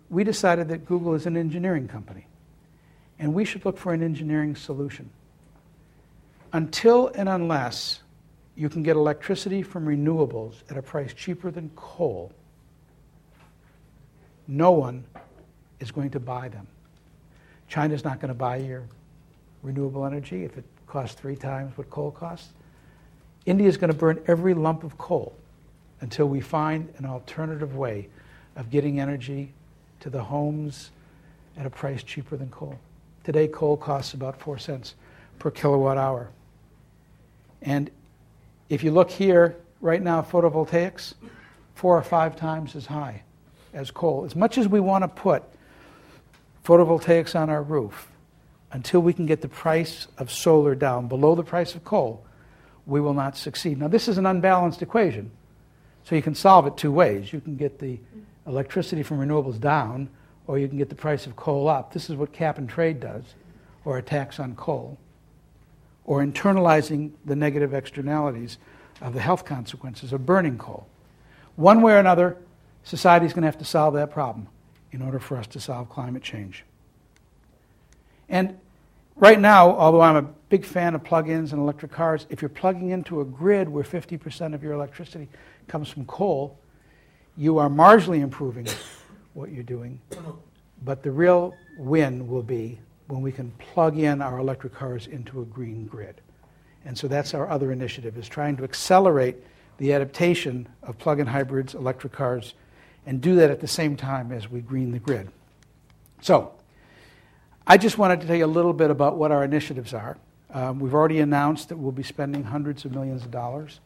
[0.09, 2.27] we decided that Google is an engineering company,
[3.19, 5.11] and we should look for an engineering solution
[6.53, 8.01] until and unless
[8.57, 12.33] you can get electricity from renewables at a price cheaper than coal,
[14.49, 15.05] no one
[15.81, 16.67] is going to buy them.
[17.69, 18.85] China's not going to buy your
[19.63, 22.51] renewable energy if it costs three times what coal costs.
[23.47, 25.35] India is going to burn every lump of coal
[26.01, 28.09] until we find an alternative way
[28.57, 29.53] of getting energy
[30.01, 30.91] to the homes
[31.57, 32.79] at a price cheaper than coal.
[33.25, 34.95] Today, coal costs about four cents
[35.39, 36.31] per kilowatt hour.
[37.63, 37.91] And
[38.69, 41.15] if you look here, right now, photovoltaics,
[41.75, 43.23] four or five times as high
[43.73, 44.25] as coal.
[44.25, 45.43] As much as we want to put
[46.65, 48.09] photovoltaics on our roof,
[48.73, 52.25] until we can get the price of solar down below the price of coal,
[52.87, 53.79] we will not succeed.
[53.79, 55.31] Now, this is an unbalanced equation,
[56.05, 57.33] so you can solve it two ways.
[57.33, 57.99] You can get the
[58.47, 60.09] electricity from renewables down,
[60.47, 61.93] or you can get the price of coal up.
[61.93, 63.25] This is what cap and trade does,
[63.85, 64.99] or a tax on coal
[66.11, 68.59] or internalizing the negative externalities
[69.01, 70.85] of the health consequences of burning coal.
[71.55, 72.37] One way or another,
[72.91, 74.49] society is going to have to solve that problem
[74.91, 76.65] in order for us to solve climate change.
[78.29, 78.59] And
[79.15, 82.49] right now, although I'm a big fan of plug ins and electric cars, if you're
[82.49, 85.29] plugging into a grid where 50% of your electricity
[85.69, 86.59] comes from coal,
[87.37, 88.67] you are marginally improving
[89.35, 90.01] what you're doing.
[90.85, 95.43] But the real win will be when we can plug in our electric cars into
[95.43, 96.21] a green grid.
[96.85, 99.37] And so that's our other initiative, is trying to accelerate
[99.79, 102.55] the adaptation of plug-in hybrids, electric cars,
[103.11, 105.29] and do that at the same time as we green the grid.
[106.21, 106.53] So
[107.67, 110.17] I just wanted to tell you a little bit about what our initiatives are.
[110.55, 113.81] Um, we've already announced that we'll be spending hundreds of millions of dollars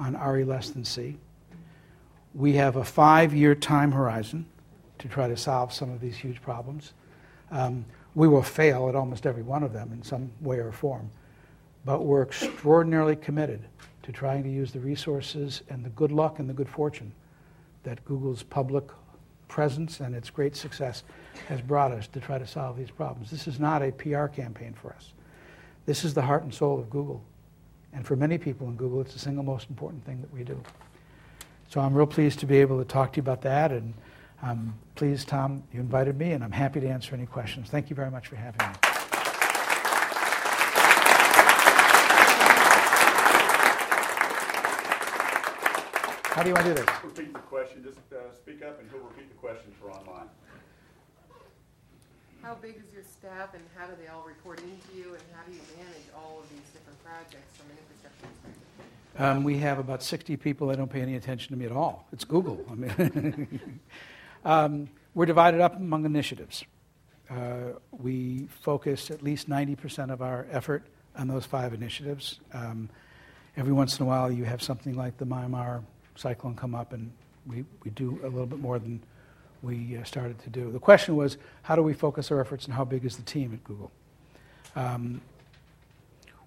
[0.00, 1.18] on RE less than C.
[2.34, 4.44] We have a five-year time horizon
[4.98, 6.94] to try to solve some of these huge problems.
[7.52, 7.84] Um,
[8.16, 11.08] we will fail at almost every one of them in some way or form.
[11.84, 13.60] But we're extraordinarily committed
[14.02, 17.12] to trying to use the resources and the good luck and the good fortune
[17.82, 18.84] that Google's public
[19.48, 21.04] presence and its great success
[21.48, 23.30] has brought us to try to solve these problems.
[23.30, 25.12] This is not a PR campaign for us.
[25.86, 27.22] This is the heart and soul of Google.
[27.92, 30.62] And for many people in Google, it's the single most important thing that we do.
[31.68, 33.94] So I'm real pleased to be able to talk to you about that and
[34.42, 37.68] um, please, Tom, you invited me, and I'm happy to answer any questions.
[37.70, 38.87] Thank you very much for having me.
[46.38, 46.94] How do you want to do this?
[47.02, 47.82] Repeat the question.
[47.82, 50.28] Just uh, speak up, and he'll repeat the question for online.
[52.42, 55.42] How big is your staff and how do they all report into you and how
[55.42, 59.20] do you manage all of these different projects from an infrastructure perspective?
[59.20, 62.06] Um, we have about 60 people that don't pay any attention to me at all.
[62.12, 62.64] It's Google.
[62.70, 63.60] I mean,
[64.44, 66.62] um, we're divided up among initiatives.
[67.28, 70.84] Uh, we focus at least 90% of our effort
[71.16, 72.38] on those five initiatives.
[72.52, 72.90] Um,
[73.56, 75.82] every once in a while, you have something like the Myanmar
[76.18, 77.10] cyclone come up, and
[77.46, 79.00] we, we do a little bit more than
[79.62, 80.70] we uh, started to do.
[80.70, 83.52] The question was, how do we focus our efforts and how big is the team
[83.52, 83.90] at Google?
[84.76, 85.20] Um,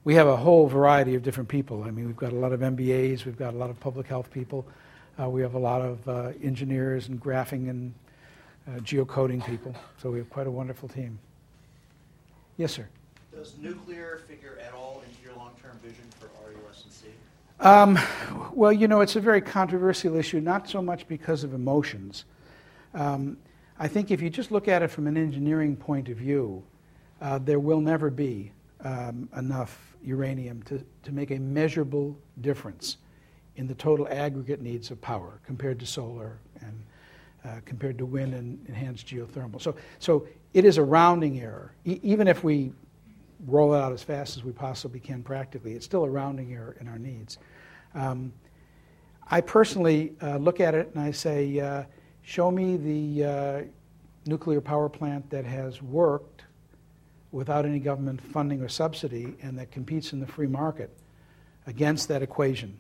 [0.04, 1.84] we have a whole variety of different people.
[1.84, 4.32] I mean, we've got a lot of MBAs, we've got a lot of public health
[4.32, 4.66] people,
[5.20, 7.94] uh, we have a lot of uh, engineers and graphing and
[8.68, 9.76] uh, geocoding people.
[10.02, 11.20] So we have quite a wonderful team.
[12.58, 12.88] Yes, sir.
[13.34, 16.30] Does nuclear figure at all into your long-term vision for
[16.68, 17.08] RUS&C?
[17.60, 17.98] Um,
[18.56, 22.26] well, you know, it's a very controversial issue, not so much because of emotions.
[22.94, 23.38] Um,
[23.80, 26.64] I think if you just look at it from an engineering point of view,
[27.22, 28.52] uh, there will never be
[28.84, 32.98] um, enough uranium to, to make a measurable difference
[33.56, 36.84] in the total aggregate needs of power compared to solar and
[37.44, 39.62] uh, compared to wind and enhanced geothermal.
[39.62, 41.74] So, so it is a rounding error.
[41.86, 42.72] E- even if we
[43.48, 46.76] roll it out as fast as we possibly can practically, it's still a rounding error
[46.80, 47.40] in our needs.
[47.96, 48.34] Um,
[49.30, 51.84] I personally uh, look at it and I say, uh,
[52.22, 53.62] show me the uh,
[54.26, 56.44] nuclear power plant that has worked
[57.32, 60.90] without any government funding or subsidy and that competes in the free market
[61.68, 62.78] against that equation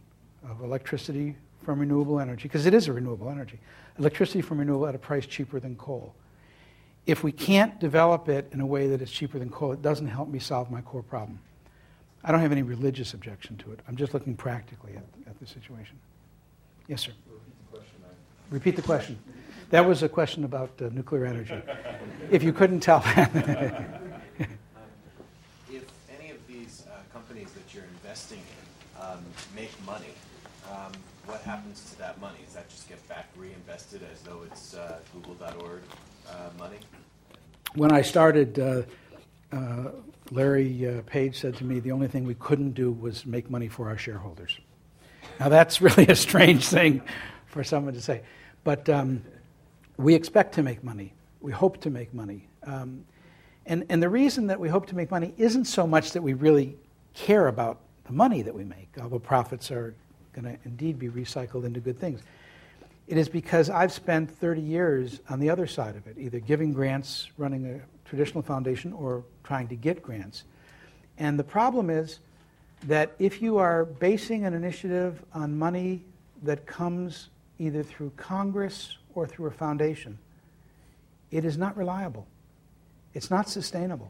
[0.48, 3.60] of electricity from renewable energy, because it is a renewable energy,
[4.00, 6.16] electricity from renewable at a price cheaper than coal.
[7.06, 10.08] If we can't develop it in a way that is cheaper than coal, it doesn't
[10.08, 11.40] help me solve my core problem.
[12.24, 13.80] I don't have any religious objection to it.
[13.88, 15.98] I'm just looking practically at, at the situation.
[16.88, 17.12] Yes, sir.
[18.50, 19.18] Repeat the question.
[19.70, 21.62] That was a question about uh, nuclear energy.
[22.30, 23.00] if you couldn't tell.
[23.16, 23.26] if
[26.20, 29.24] any of these uh, companies that you're investing in um,
[29.56, 30.14] make money,
[30.70, 30.92] um,
[31.26, 32.40] what happens to that money?
[32.46, 35.82] Does that just get back reinvested as though it's uh, Google.org
[36.30, 36.78] uh, money?
[37.74, 38.60] When I started,
[40.32, 43.50] uh, uh, Larry Page said to me the only thing we couldn't do was make
[43.50, 44.60] money for our shareholders.
[45.40, 47.02] Now, that's really a strange thing
[47.48, 48.22] for someone to say.
[48.64, 49.24] But um,
[49.98, 51.14] we expect to make money.
[51.42, 52.48] We hope to make money.
[52.64, 53.06] Um,
[53.66, 56.34] and, and the reason that we hope to make money isn't so much that we
[56.34, 56.78] really
[57.14, 59.96] care about the money that we make, although profits are
[60.34, 62.22] going to indeed be recycled into good things.
[63.12, 66.72] It is because I've spent 30 years on the other side of it, either giving
[66.72, 70.46] grants, running a traditional foundation, or trying to get grants.
[71.18, 72.20] And the problem is
[72.84, 76.06] that if you are basing an initiative on money
[76.44, 77.28] that comes
[77.60, 80.18] either through Congress or through a foundation,
[81.32, 82.26] it is not reliable.
[83.14, 84.10] It's not sustainable.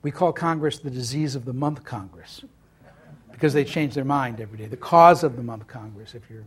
[0.00, 2.42] We call Congress the disease of the month Congress
[3.30, 4.68] because they change their mind every day.
[4.68, 6.46] The cause of the month Congress, if you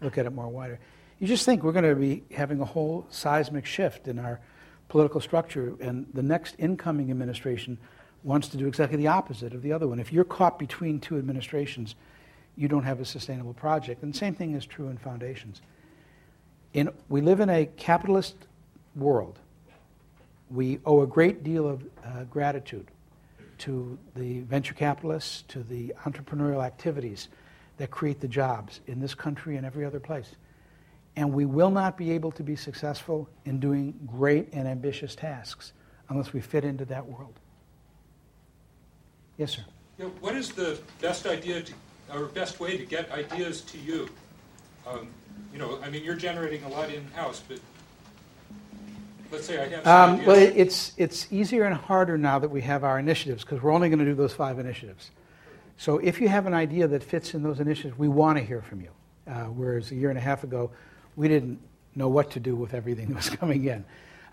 [0.00, 0.78] look at it more wider.
[1.18, 4.40] You just think we're going to be having a whole seismic shift in our
[4.88, 7.78] political structure, and the next incoming administration
[8.22, 9.98] wants to do exactly the opposite of the other one.
[9.98, 11.94] If you're caught between two administrations,
[12.56, 14.02] you don't have a sustainable project.
[14.02, 15.60] And the same thing is true in foundations.
[16.74, 18.34] In, we live in a capitalist
[18.94, 19.38] world.
[20.50, 22.86] We owe a great deal of uh, gratitude
[23.58, 27.28] to the venture capitalists, to the entrepreneurial activities
[27.78, 30.34] that create the jobs in this country and every other place.
[31.16, 35.72] And we will not be able to be successful in doing great and ambitious tasks
[36.08, 37.34] unless we fit into that world.
[39.38, 39.64] Yes, sir.
[39.98, 41.72] Yeah, what is the best idea to,
[42.12, 44.08] or best way to get ideas to you?
[44.86, 45.08] Um,
[45.52, 47.58] you know, I mean, you're generating a lot in-house, but
[49.32, 52.84] let's say I have um, Well, it's, it's easier and harder now that we have
[52.84, 55.10] our initiatives because we're only going to do those five initiatives.
[55.76, 58.62] So if you have an idea that fits in those initiatives, we want to hear
[58.62, 58.90] from you.
[59.26, 60.70] Uh, whereas a year and a half ago,
[61.16, 61.60] we didn't
[61.94, 63.84] know what to do with everything that was coming in.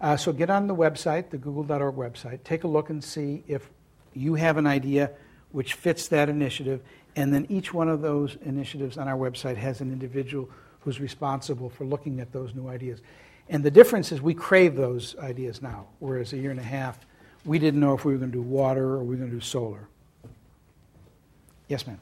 [0.01, 3.69] Uh, so get on the website, the google.org website, take a look and see if
[4.13, 5.11] you have an idea
[5.51, 6.81] which fits that initiative,
[7.15, 10.49] and then each one of those initiatives on our website has an individual
[10.81, 13.01] who's responsible for looking at those new ideas.
[13.49, 17.05] And the difference is we crave those ideas now, whereas a year and a half,
[17.45, 19.35] we didn't know if we were going to do water or we were going to
[19.35, 19.87] do solar.
[21.73, 21.99] Yes, ma'am.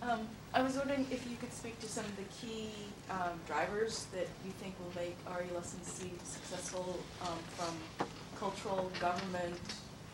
[0.00, 0.20] Um,
[0.54, 2.70] I was wondering if you could speak to some of the key
[3.10, 8.06] um, drivers that you think will make RUS&C successful um, from
[8.38, 9.60] cultural, government,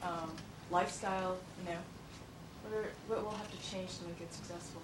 [0.03, 0.33] um,
[0.73, 1.79] lifestyle, you know,
[2.65, 4.83] what, are, what will have to change to make it successful?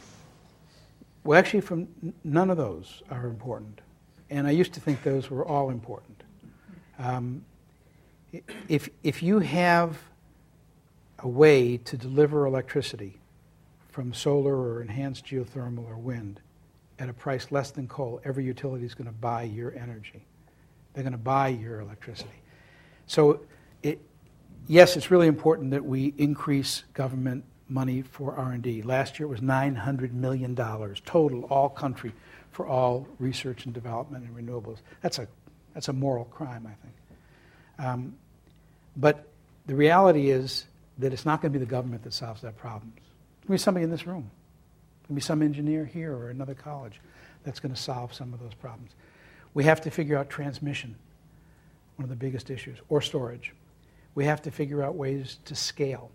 [1.25, 1.89] Well, actually, from
[2.23, 3.81] none of those are important,
[4.31, 6.23] and I used to think those were all important.
[7.01, 7.45] Um,
[8.69, 9.99] If, if you have
[11.19, 13.19] a way to deliver electricity
[13.93, 16.41] from solar or enhanced geothermal or wind
[16.99, 20.25] at a price less than coal, every utility is going to buy your energy.
[20.95, 22.31] They're going to buy your electricity.
[23.07, 23.41] So,
[23.83, 24.01] it,
[24.67, 28.83] yes, it's really important that we increase government money for R&D.
[28.83, 32.13] Last year it was $900 million total, all country,
[32.51, 34.79] for all research and development and renewables.
[35.01, 35.29] That's a,
[35.75, 36.95] that's a moral crime, I think.
[37.79, 38.17] Um,
[38.97, 39.29] but
[39.67, 40.67] the reality is
[40.99, 42.93] that it's not going to be the government that solves that problem.
[43.47, 44.31] Going be somebody in this room.
[45.09, 47.01] Going be some engineer here or another college
[47.45, 48.93] that's going to solve some of those problems.
[49.55, 50.95] We have to figure out transmission,
[51.97, 53.53] one of the biggest issues, or storage.
[54.15, 56.11] We have to figure out ways to scale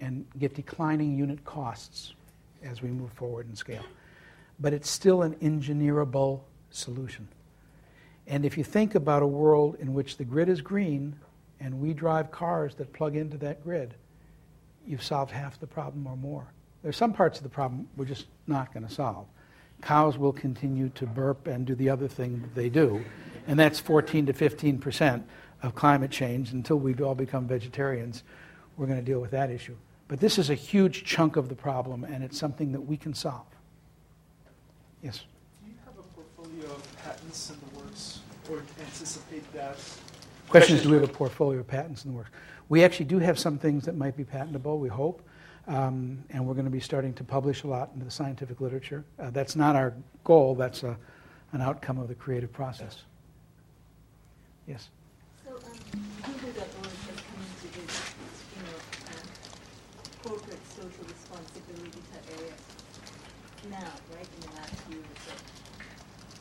[0.00, 2.14] and get declining unit costs
[2.62, 3.84] as we move forward and scale.
[4.58, 6.40] But it's still an engineerable
[6.70, 7.28] solution.
[8.26, 11.16] And if you think about a world in which the grid is green
[11.60, 13.94] and we drive cars that plug into that grid,
[14.88, 16.46] you've solved half the problem or more.
[16.82, 19.26] There's some parts of the problem we're just not going to solve.
[19.82, 23.04] Cows will continue to burp and do the other thing that they do,
[23.46, 25.26] and that's 14 to 15 percent
[25.62, 26.52] of climate change.
[26.52, 28.24] Until we all become vegetarians,
[28.76, 29.76] we're going to deal with that issue.
[30.08, 33.14] But this is a huge chunk of the problem, and it's something that we can
[33.14, 33.46] solve.
[35.02, 35.24] Yes?
[35.62, 38.20] Do you have a portfolio of patents in the works
[38.50, 39.76] or anticipate that?
[40.48, 42.30] Question is, do we have a portfolio of patents in the works?
[42.70, 45.22] We actually do have some things that might be patentable, we hope.
[45.66, 49.04] Um, and we're going to be starting to publish a lot into the scientific literature.
[49.18, 49.92] Uh, that's not our
[50.24, 50.96] goal, that's a,
[51.52, 53.02] an outcome of the creative process.
[54.66, 54.88] Yes?
[55.44, 55.60] So, um,
[56.24, 58.14] Google.org has come into this,
[58.56, 58.78] you know,
[59.12, 59.28] um,
[60.24, 62.52] corporate social responsibility type area
[63.70, 65.32] now, right, in the last year or so.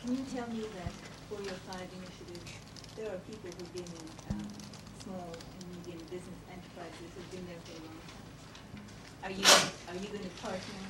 [0.02, 0.94] Can you tell me that
[1.28, 2.52] for your five initiatives,
[2.98, 4.48] there are people who've been in um,
[5.04, 8.26] small and medium business enterprises who've been there for a long time?
[9.22, 10.82] Are you, are you going to partner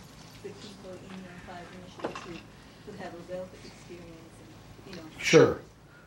[0.42, 4.96] with people in your five initiatives who, who have a wealth of experience and, you
[4.96, 5.08] know?
[5.18, 5.60] Sure.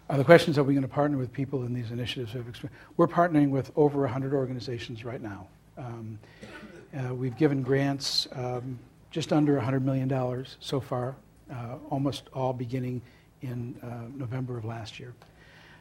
[0.08, 2.34] Uh, the question is, are we going to partner with people in these initiatives?
[2.34, 5.48] Of exp- We're partnering with over 100 organizations right now.
[5.76, 6.18] Um,
[6.96, 8.78] uh, we've given grants um,
[9.10, 11.14] just under $100 million so far,
[11.52, 13.02] uh, almost all beginning
[13.42, 15.12] in uh, November of last year.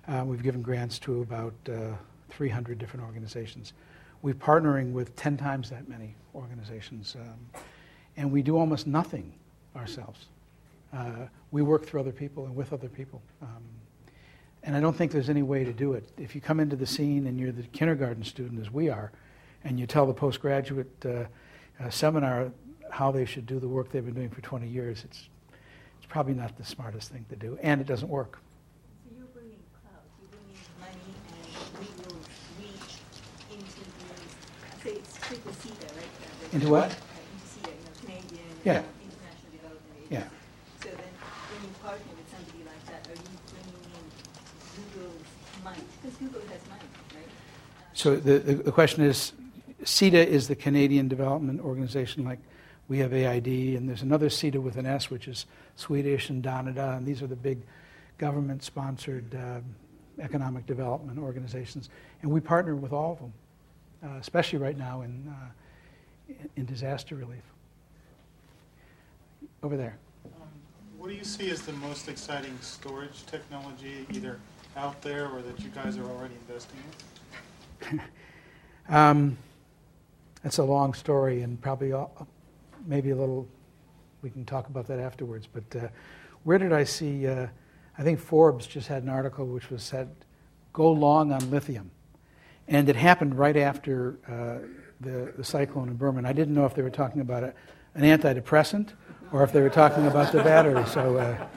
[0.08, 1.93] Uh, we've given grants to about uh,
[2.30, 3.74] 300 different organizations.
[4.22, 7.62] We're partnering with 10 times that many organizations, um,
[8.18, 9.34] and we do almost nothing
[9.76, 10.26] ourselves.
[10.93, 13.22] Uh, we work through other people and with other people.
[13.41, 13.64] Um,
[14.64, 16.10] and I don't think there's any way to do it.
[16.18, 19.12] If you come into the scene and you're the kindergarten student, as we are,
[19.64, 21.26] and you tell the postgraduate uh,
[21.82, 22.52] uh, seminar
[22.89, 25.30] how they should do the work they've been doing for 20 years, it's,
[25.97, 28.39] it's probably not the smartest thing to do, and it doesn't work.
[29.06, 30.97] So you're bringing clout, you're bringing money,
[31.34, 31.47] and
[31.80, 32.20] we will
[32.60, 33.00] reach
[33.52, 36.05] into these, say it's triple right?
[36.05, 36.89] Uh, Into what?
[36.89, 38.73] uh, Into CIDA, you know, Canadian, Yeah.
[38.73, 40.15] uh, International Development Agency.
[40.15, 40.27] Yeah.
[40.84, 41.13] So then,
[41.49, 44.05] when you partner with somebody like that, are you bringing in
[44.75, 45.30] Google's
[45.63, 45.86] might?
[46.01, 46.82] Because Google has might,
[47.15, 47.30] right?
[47.93, 49.34] So the, the, the question is,
[49.84, 52.39] CIDA is the Canadian Development Organization, like
[52.88, 56.97] we have AID, and there's another SIDA with an S, which is Swedish and Danida,
[56.97, 57.61] and these are the big
[58.17, 59.63] government-sponsored um,
[60.19, 61.89] economic development organizations,
[62.21, 63.32] and we partner with all of them,
[64.04, 67.43] uh, especially right now in, uh, in- disaster relief.
[69.64, 69.97] Over there.
[70.26, 70.47] Um,
[70.97, 74.39] What do you see as the most exciting storage technology, either
[74.78, 76.78] out there or that you guys are already investing
[77.91, 78.02] in?
[78.89, 79.38] Um,
[80.41, 82.28] that's a long story, and probably all,
[82.88, 83.47] maybe a little.
[84.24, 85.47] We can talk about that afterwards.
[85.47, 85.88] But uh,
[86.43, 87.28] where did I see?
[87.28, 87.47] Uh,
[88.00, 90.10] I think Forbes just had an article which was said,
[90.74, 91.91] "Go long on lithium,"
[92.70, 94.65] and it happened right after uh,
[95.01, 96.20] the, the cyclone in Burma.
[96.20, 97.53] And I didn't know if they were talking about a,
[97.95, 98.89] an antidepressant
[99.32, 100.86] or if they were talking about the battery.
[100.86, 101.47] So uh,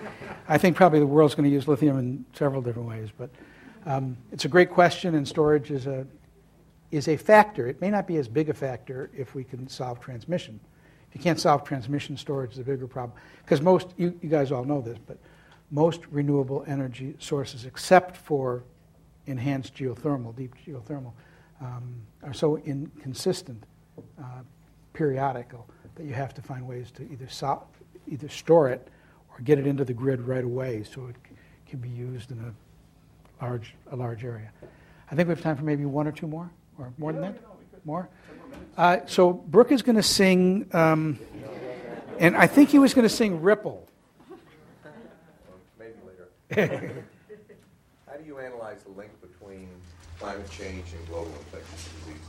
[0.48, 3.10] I think probably the world's going to use lithium in several different ways.
[3.16, 3.30] But
[3.84, 6.06] um, it's a great question, and storage is a
[6.90, 7.66] is a factor.
[7.66, 10.60] It may not be as big a factor if we can solve transmission.
[11.08, 13.18] If you can't solve transmission, storage is a bigger problem.
[13.42, 15.16] Because most, you, you guys all know this, but
[15.70, 18.62] most renewable energy sources, except for
[19.26, 21.12] enhanced geothermal, deep geothermal,
[21.60, 23.62] um, are so inconsistent,
[24.18, 24.40] uh,
[24.92, 27.68] periodical, that you have to find ways to either, sol-
[28.08, 28.88] either store it
[29.30, 32.38] or get it into the grid right away so it c- can be used in
[32.40, 34.50] a large, a large area.
[35.10, 37.38] I think we have time for maybe one or two more, or more than that?
[37.84, 38.08] More?
[38.76, 41.18] Uh, so Brooke is going to sing, um,
[42.18, 43.86] and I think he was going to sing Ripple.
[45.78, 45.92] maybe
[46.56, 47.04] later.
[48.22, 49.68] How do you analyze the link between
[50.20, 52.20] climate change and global infectious disease?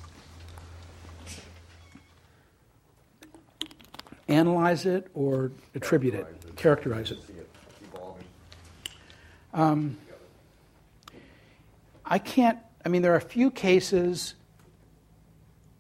[4.27, 6.25] Analyze it or attribute it,
[6.55, 7.21] characterize it.
[7.27, 7.47] See it
[7.93, 8.23] evolving.
[9.53, 9.97] Um,
[12.03, 14.33] I can't, I mean, there are a few cases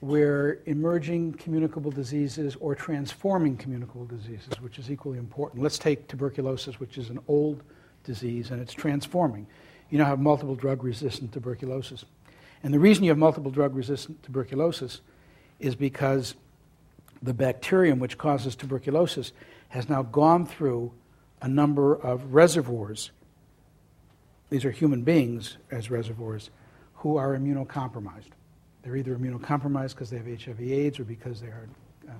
[0.01, 5.63] where emerging communicable diseases or transforming communicable diseases, which is equally important.
[5.63, 7.63] Let's take tuberculosis, which is an old
[8.03, 9.47] disease and it's transforming.
[9.93, 12.03] You now have multiple drug resistant tuberculosis.
[12.63, 15.01] And the reason you have multiple drug resistant tuberculosis
[15.59, 16.33] is because
[17.21, 19.33] the bacterium which causes tuberculosis
[19.69, 20.91] has now gone through
[21.43, 23.11] a number of reservoirs.
[24.49, 26.49] These are human beings as reservoirs
[26.95, 28.31] who are immunocompromised.
[28.81, 31.69] They're either immunocompromised because they have HIV AIDS or because they are
[32.09, 32.15] um,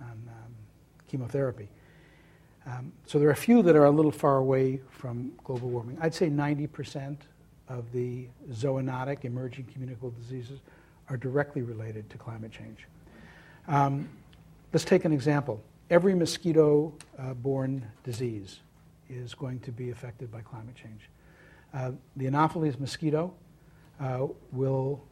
[0.00, 0.54] on um,
[1.06, 1.68] chemotherapy.
[2.66, 5.98] Um, so there are a few that are a little far away from global warming.
[6.00, 7.16] I'd say 90%
[7.68, 10.60] of the zoonotic emerging communicable diseases
[11.08, 12.86] are directly related to climate change.
[13.68, 14.08] Um,
[14.72, 15.62] let's take an example.
[15.90, 18.60] Every mosquito uh, borne disease
[19.10, 21.02] is going to be affected by climate change.
[21.74, 23.34] Uh, the Anopheles mosquito
[24.00, 25.02] uh, will,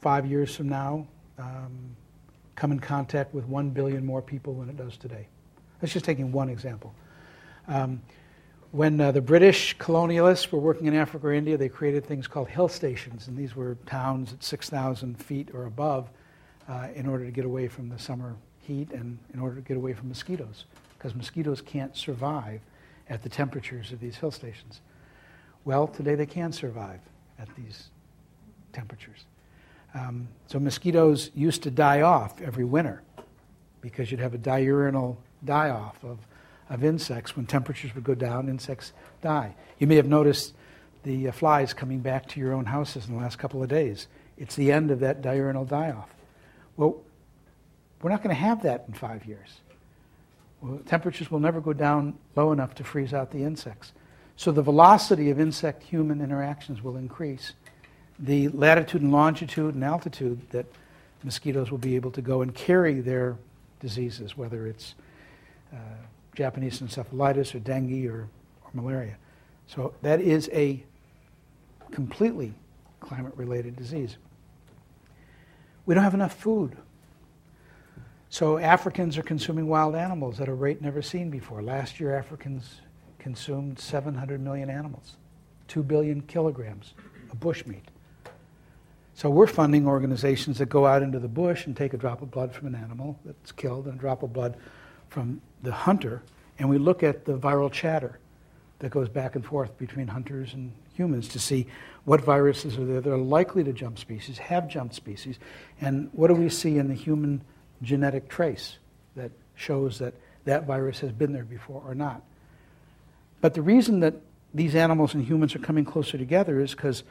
[0.00, 1.06] five years from now,
[1.38, 1.96] um,
[2.54, 5.26] come in contact with one billion more people than it does today.
[5.82, 6.94] That's just taking one example.
[7.66, 8.02] Um,
[8.70, 12.48] when uh, the British colonialists were working in Africa or India, they created things called
[12.48, 16.08] hill stations, and these were towns at 6,000 feet or above
[16.68, 19.76] uh, in order to get away from the summer heat and in order to get
[19.76, 20.66] away from mosquitoes,
[20.96, 22.60] because mosquitoes can't survive
[23.10, 24.82] at the temperatures of these hill stations.
[25.64, 27.00] Well, today they can survive
[27.40, 27.88] at these
[28.72, 29.24] temperatures.
[29.94, 33.02] Um, so mosquitoes used to die off every winter
[33.80, 36.18] because you'd have a diurnal die off of,
[36.70, 37.36] of insects.
[37.36, 39.54] When temperatures would go down, insects die.
[39.78, 40.54] You may have noticed
[41.02, 44.06] the uh, flies coming back to your own houses in the last couple of days.
[44.38, 46.10] It's the end of that diurnal die off.
[46.76, 46.96] Well,
[48.00, 49.60] we're not going to have that in five years.
[50.60, 53.92] Well, temperatures will never go down low enough to freeze out the insects.
[54.36, 57.52] So the velocity of insect human interactions will increase.
[58.18, 60.66] The latitude and longitude and altitude that
[61.24, 63.36] mosquitoes will be able to go and carry their
[63.80, 64.94] diseases, whether it's
[65.72, 65.76] uh,
[66.34, 68.28] Japanese encephalitis or dengue or,
[68.62, 69.16] or malaria.
[69.66, 70.82] So that is a
[71.90, 72.54] completely
[73.00, 74.16] climate related disease.
[75.86, 76.76] We don't have enough food.
[78.28, 81.62] So Africans are consuming wild animals at a rate never seen before.
[81.62, 82.80] Last year, Africans
[83.18, 85.16] consumed 700 million animals,
[85.68, 86.94] 2 billion kilograms
[87.30, 87.82] of bushmeat.
[89.14, 92.30] So we're funding organizations that go out into the bush and take a drop of
[92.30, 94.56] blood from an animal that's killed and a drop of blood
[95.10, 96.22] from the hunter,
[96.58, 98.18] and we look at the viral chatter
[98.80, 101.66] that goes back and forth between hunters and humans to see
[102.04, 105.38] what viruses are there that are likely to jump species, have jumped species,
[105.80, 107.40] and what do we see in the human
[107.82, 108.78] genetic trace
[109.14, 112.22] that shows that that virus has been there before or not.
[113.40, 114.14] But the reason that
[114.54, 117.04] these animals and humans are coming closer together is because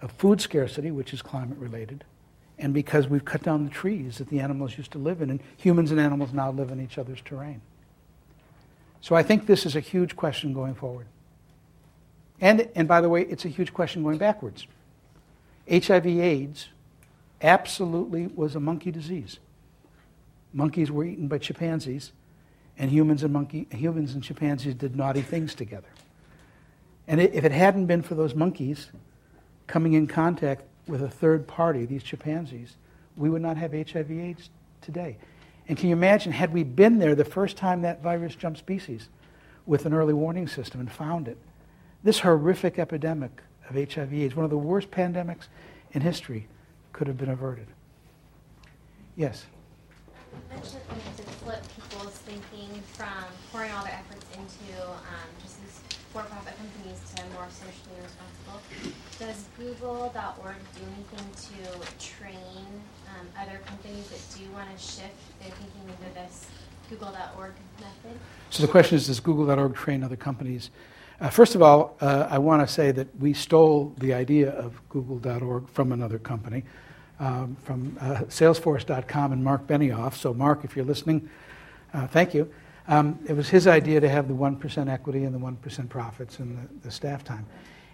[0.00, 2.04] of food scarcity, which is climate related,
[2.58, 5.40] and because we've cut down the trees that the animals used to live in, and
[5.56, 7.60] humans and animals now live in each other's terrain.
[9.00, 11.06] So I think this is a huge question going forward.
[12.40, 14.66] And, and by the way, it's a huge question going backwards.
[15.70, 16.68] HIV AIDS
[17.42, 19.38] absolutely was a monkey disease.
[20.52, 22.12] Monkeys were eaten by chimpanzees,
[22.78, 25.88] and humans and, monkey, humans and chimpanzees did naughty things together.
[27.06, 28.90] And if it hadn't been for those monkeys
[29.66, 32.76] coming in contact with a third party, these chimpanzees,
[33.16, 35.16] we would not have HIV AIDS today.
[35.68, 39.08] And can you imagine, had we been there the first time that virus jumped species
[39.66, 41.36] with an early warning system and found it,
[42.02, 45.48] this horrific epidemic of HIV AIDS, one of the worst pandemics
[45.92, 46.48] in history,
[46.92, 47.66] could have been averted.
[49.14, 49.44] Yes?
[50.32, 50.82] You mentioned
[51.16, 55.57] to flip people's thinking from pouring all their efforts into um, just
[56.12, 58.60] for-profit companies to more socially responsible.
[59.18, 62.66] Does Google.org do anything to train
[63.08, 66.46] um, other companies that do want to shift their thinking into this
[66.88, 68.18] Google.org method?
[68.50, 70.70] So the question is, does Google.org train other companies?
[71.20, 74.80] Uh, first of all, uh, I want to say that we stole the idea of
[74.88, 76.64] Google.org from another company,
[77.18, 80.14] um, from uh, Salesforce.com and Mark Benioff.
[80.14, 81.28] So, Mark, if you're listening,
[81.92, 82.50] uh, thank you.
[82.88, 86.56] Um, it was his idea to have the 1% equity and the 1% profits and
[86.56, 87.44] the, the staff time.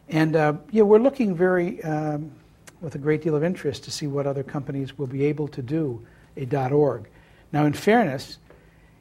[0.09, 2.31] And uh, yeah, we're looking very, um,
[2.81, 5.63] with a great deal of interest, to see what other companies will be able to
[5.63, 6.05] do
[6.37, 7.09] a .org.
[7.53, 8.39] Now, in fairness,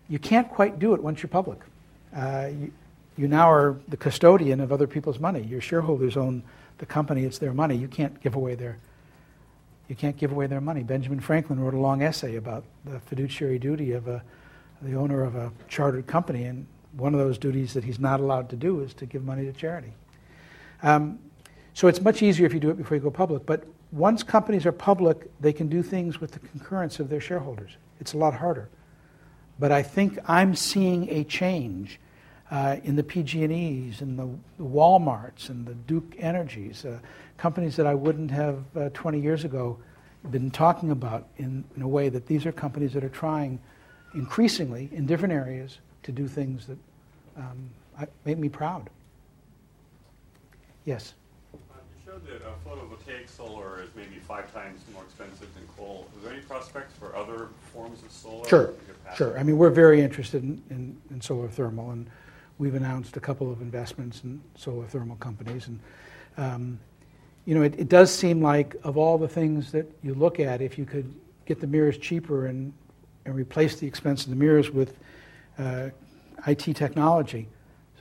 [0.09, 1.59] you can't quite do it once you're public.
[2.15, 2.71] Uh, you,
[3.15, 5.41] you now are the custodian of other people's money.
[5.43, 6.41] Your shareholders own
[6.79, 7.75] the company; it's their money.
[7.75, 8.77] You can't give away their
[9.87, 10.81] you can't give away their money.
[10.81, 14.23] Benjamin Franklin wrote a long essay about the fiduciary duty of a,
[14.83, 18.49] the owner of a chartered company, and one of those duties that he's not allowed
[18.49, 19.93] to do is to give money to charity.
[20.81, 21.19] Um,
[21.73, 23.45] so it's much easier if you do it before you go public.
[23.45, 27.71] But once companies are public, they can do things with the concurrence of their shareholders.
[27.99, 28.69] It's a lot harder.
[29.59, 31.99] But I think I'm seeing a change
[32.51, 34.27] uh, in the PG&Es and the,
[34.57, 36.99] the, Walmarts and the Duke Energies, uh,
[37.37, 39.79] companies that I wouldn't have uh, 20 years ago
[40.29, 43.59] been talking about in, in, a way that these are companies that are trying
[44.13, 46.77] increasingly in different areas to do things that
[47.37, 47.69] um,
[48.25, 48.89] make me proud.
[50.85, 51.13] Yes?
[51.53, 56.07] Uh, you showed that uh, photovoltaic solar is maybe five times more expensive than coal.
[56.17, 58.47] Is there any prospects for other forms of solar?
[58.47, 58.73] Sure,
[59.15, 59.39] sure.
[59.39, 62.09] I mean, we're very interested in, in, in solar thermal, and
[62.57, 65.67] we've announced a couple of investments in solar thermal companies.
[65.67, 65.79] And,
[66.37, 66.79] um,
[67.45, 70.61] you know, it, it, does seem like of all the things that you look at,
[70.61, 71.13] if you could
[71.45, 72.73] get the mirrors cheaper and,
[73.25, 74.97] and replace the expense of the mirrors with
[75.57, 75.89] uh,
[76.47, 77.47] IT technology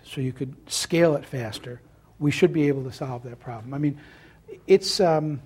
[0.05, 1.81] so you could scale it faster,
[2.18, 3.73] we should be able to solve that problem.
[3.75, 3.99] I mean,
[4.66, 5.41] it's, um,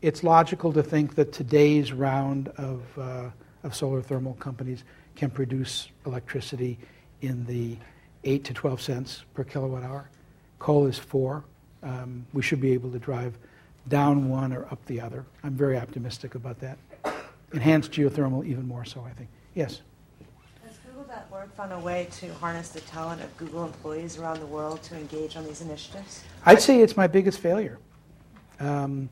[0.00, 3.30] it's logical to think that today's round of, uh,
[3.62, 4.84] of solar thermal companies
[5.16, 6.78] can produce electricity
[7.20, 7.76] in the
[8.24, 10.08] 8 to 12 cents per kilowatt hour.
[10.58, 11.44] Coal is 4.
[11.82, 13.36] Um, we should be able to drive
[13.88, 15.24] down one or up the other.
[15.42, 16.78] I'm very optimistic about that.
[17.52, 19.28] Enhanced geothermal, even more so, I think.
[19.54, 19.82] Yes?
[20.64, 24.82] Has Google.org found a way to harness the talent of Google employees around the world
[24.84, 26.22] to engage on these initiatives?
[26.46, 27.78] I'd say it's my biggest failure.
[28.58, 29.10] Um,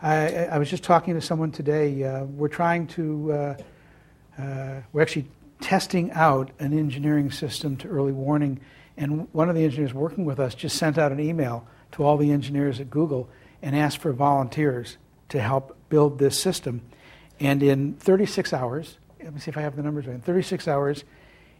[0.00, 2.04] I, I, was just talking to someone today.
[2.04, 3.56] Uh, we're trying to, uh,
[4.38, 5.26] uh, we're actually
[5.60, 8.60] testing out an engineering system to early warning.
[8.96, 12.16] And one of the engineers working with us just sent out an email to all
[12.16, 13.28] the engineers at Google
[13.62, 14.98] and asked for volunteers
[15.30, 16.82] to help build this system.
[17.44, 20.14] And in 36 hours, let me see if I have the numbers right.
[20.14, 21.04] In 36 hours,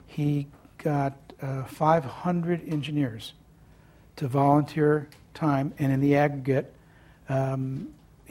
[0.06, 0.46] he
[0.78, 1.12] got
[1.42, 3.34] uh, 500 engineers
[4.16, 6.72] to volunteer time, and in the aggregate,
[7.28, 7.88] um,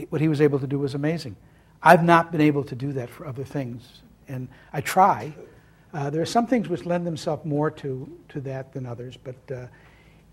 [0.10, 1.36] what he was able to do was amazing.
[1.84, 5.32] I've not been able to do that for other things, and I try,
[5.94, 9.56] uh, there are some things which lend themselves more to, to that than others, but
[9.56, 9.68] uh,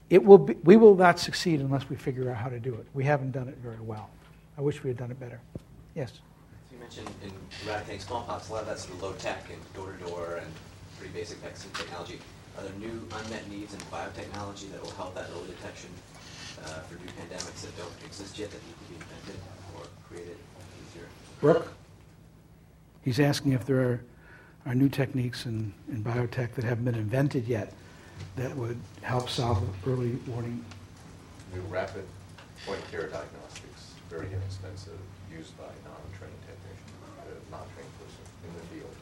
[0.08, 2.86] it will be, we will not succeed unless we figure out how to do it.
[2.94, 4.08] We haven't done it very well.
[4.56, 5.38] I wish we had done it better.
[5.94, 6.20] Yes?
[6.90, 7.32] So you mentioned
[7.62, 10.40] in eradicating smallpox, a lot of that's sort of low tech and door to door
[10.42, 10.52] and
[10.98, 12.18] pretty basic vaccine technology.
[12.58, 15.90] Are there new unmet needs in biotechnology that will help that early detection
[16.64, 19.40] uh, for new pandemics that don't exist yet that need to be invented
[19.76, 20.36] or created
[20.90, 21.06] easier?
[21.40, 21.72] Brooke?
[23.02, 24.00] He's asking if there are
[24.66, 27.72] are new techniques in, in biotech that haven't been invented yet
[28.36, 30.62] that would help solve early warning.
[31.54, 32.04] New rapid
[32.66, 34.98] point-of-care diagnostics, very inexpensive,
[35.32, 38.96] used by non-trained technicians, uh, non-trained person in the field.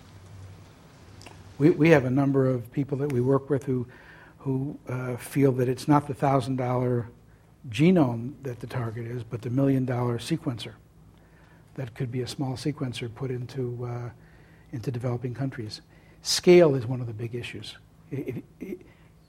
[1.58, 3.86] We, we have a number of people that we work with who,
[4.38, 7.06] who uh, feel that it's not the $1,000
[7.68, 10.74] genome that the target is, but the million-dollar sequencer.
[11.74, 14.10] That could be a small sequencer put into uh,
[14.72, 15.80] into developing countries.
[16.22, 17.76] Scale is one of the big issues.
[18.10, 18.80] It, it,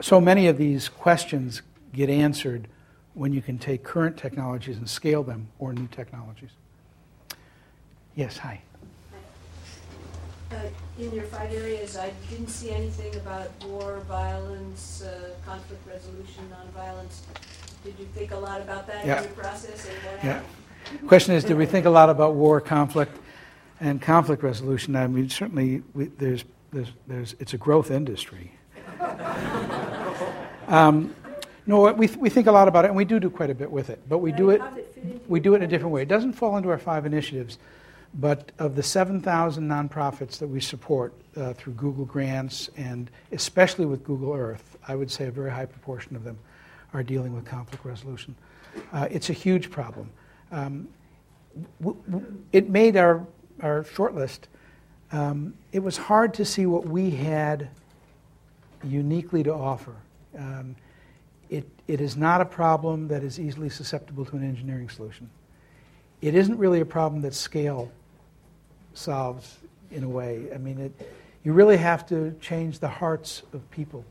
[0.01, 1.61] so many of these questions
[1.93, 2.67] get answered
[3.13, 6.51] when you can take current technologies and scale them or new technologies.
[8.15, 8.61] Yes, hi.
[10.51, 10.55] Uh,
[10.97, 17.21] in your five areas, I didn't see anything about war, violence, uh, conflict resolution, nonviolence.
[17.83, 19.17] Did you think a lot about that yeah.
[19.17, 19.87] in your process?
[20.23, 20.41] Yeah.
[21.07, 23.15] Question is, did we think a lot about war, conflict?
[23.79, 28.51] and conflict resolution, I mean, certainly we, there's, there's, there's, it's a growth industry.
[30.67, 31.15] um,
[31.65, 33.71] no, we, we think a lot about it, and we do do quite a bit
[33.71, 34.61] with it, but we do it,
[35.27, 36.01] we do it in a different way.
[36.01, 37.57] It doesn't fall into our five initiatives,
[38.15, 44.03] but of the 7,000 nonprofits that we support uh, through Google grants, and especially with
[44.03, 46.37] Google Earth, I would say a very high proportion of them
[46.93, 48.35] are dealing with conflict resolution.
[48.91, 50.09] Uh, it's a huge problem.
[50.51, 50.87] Um,
[51.81, 53.25] w- w- it made our
[53.61, 54.41] our shortlist,
[55.11, 57.69] um, it was hard to see what we had
[58.83, 59.95] uniquely to offer.
[60.37, 60.75] Um,
[61.49, 65.29] it, it is not a problem that is easily susceptible to an engineering solution.
[66.21, 67.91] It isn't really a problem that scale
[68.99, 69.57] solves
[69.91, 70.49] in a way.
[70.53, 71.09] I mean, it,
[71.43, 74.03] you really have to change the hearts of people.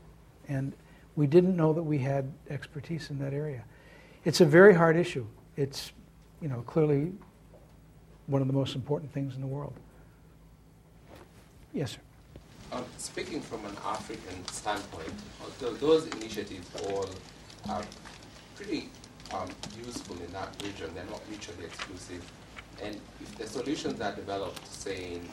[0.47, 0.73] And
[1.15, 3.63] we didn't know that we had expertise in that area.
[4.25, 5.25] It's a very hard issue.
[5.55, 5.91] It's,
[6.41, 7.13] you know, clearly
[8.27, 9.73] one of the most important things in the world.
[11.73, 11.99] Yes, sir.
[12.71, 15.11] um, speaking from an African standpoint,
[15.59, 17.09] those initiatives all
[17.69, 17.83] are
[18.55, 18.89] pretty
[19.33, 19.49] um,
[19.85, 20.89] useful in that region.
[20.93, 22.23] They're not mutually exclusive.
[22.83, 25.29] And if the solutions are developed, say, in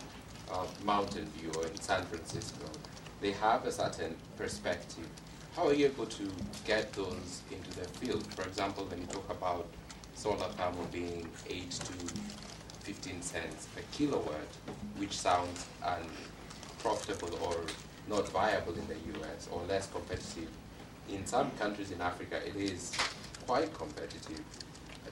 [0.53, 2.67] uh, Mountain View or in San Francisco,
[3.21, 5.07] they have a certain perspective.
[5.55, 6.31] How are you able to
[6.67, 8.27] get those into the field?
[8.35, 9.67] For example, when you talk about
[10.15, 11.93] solar thermal being 8 to
[12.81, 14.51] 15 cents per kilowatt,
[14.97, 17.57] which sounds unprofitable or
[18.09, 20.49] not viable in the US or less competitive.
[21.09, 22.93] In some countries in Africa, it is
[23.47, 24.41] quite competitive.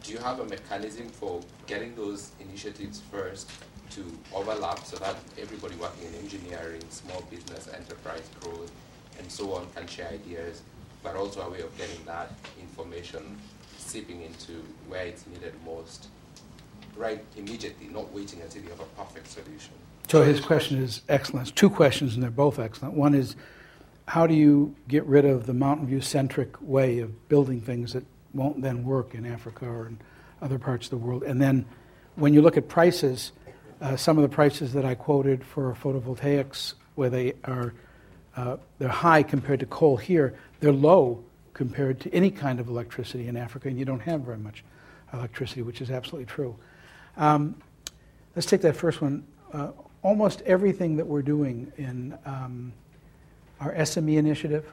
[0.04, 3.50] Do you have a mechanism for getting those initiatives first
[3.92, 8.70] to overlap so that everybody working in engineering, small business, enterprise growth,
[9.18, 10.60] and so on can share ideas,
[11.02, 13.38] but also a way of getting that information
[13.78, 16.08] seeping into where it's needed most,
[16.96, 19.72] right immediately, not waiting until you have a perfect solution?
[20.08, 21.48] So his question is excellent.
[21.48, 22.92] It's two questions, and they're both excellent.
[22.92, 23.36] One is,
[24.06, 28.04] how do you get rid of the Mountain View centric way of building things that
[28.34, 29.98] won't then work in Africa or in
[30.42, 31.22] other parts of the world?
[31.22, 31.64] And then,
[32.16, 33.32] when you look at prices,
[33.80, 37.74] uh, some of the prices that I quoted for photovoltaics, where they are
[38.36, 41.22] uh, they're high compared to coal here, they're low
[41.52, 44.64] compared to any kind of electricity in Africa, and you don't have very much
[45.12, 46.56] electricity, which is absolutely true.
[47.16, 47.54] Um,
[48.34, 49.24] let's take that first one.
[49.52, 49.70] Uh,
[50.02, 52.72] almost everything that we're doing in um,
[53.60, 54.66] our SME initiative,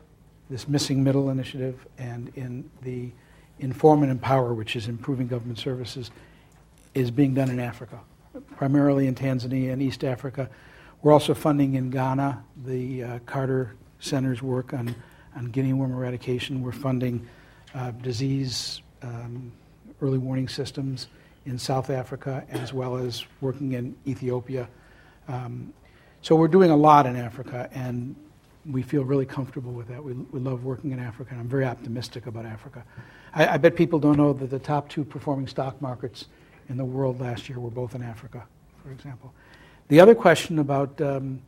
[0.49, 3.11] this missing middle initiative, and in the
[3.61, 6.11] Inform and Empower, which is improving government services,
[6.93, 7.99] is being done in Africa
[8.55, 10.49] primarily in Tanzania and East Africa.
[11.01, 14.95] We're also funding in Ghana the uh, Carter Center's work on,
[15.35, 16.61] on guinea worm eradication.
[16.61, 17.27] We're funding
[17.73, 19.51] uh, disease um,
[20.01, 21.07] early warning systems
[21.45, 24.67] in South Africa as well as working in Ethiopia.
[25.27, 25.73] Um,
[26.21, 28.15] so we're doing a lot in Africa, and
[28.69, 30.03] we feel really comfortable with that.
[30.03, 32.83] We, we love working in Africa, and I'm very optimistic about Africa.
[33.33, 36.25] I, I bet people don't know that the top two performing stock markets
[36.69, 38.43] in the world last year were both in Africa,
[38.83, 39.33] for example.
[39.87, 41.41] The other question about um,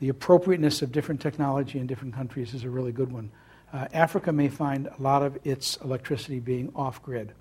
[0.00, 3.30] the appropriateness of different technology in different countries is a really good one.
[3.72, 7.32] Uh, Africa may find a lot of its electricity being off grid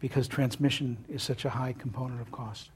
[0.00, 2.70] because transmission is such a high component of cost.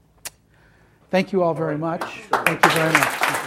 [1.09, 2.03] Thank you all very much.
[2.31, 3.40] Thank you very much.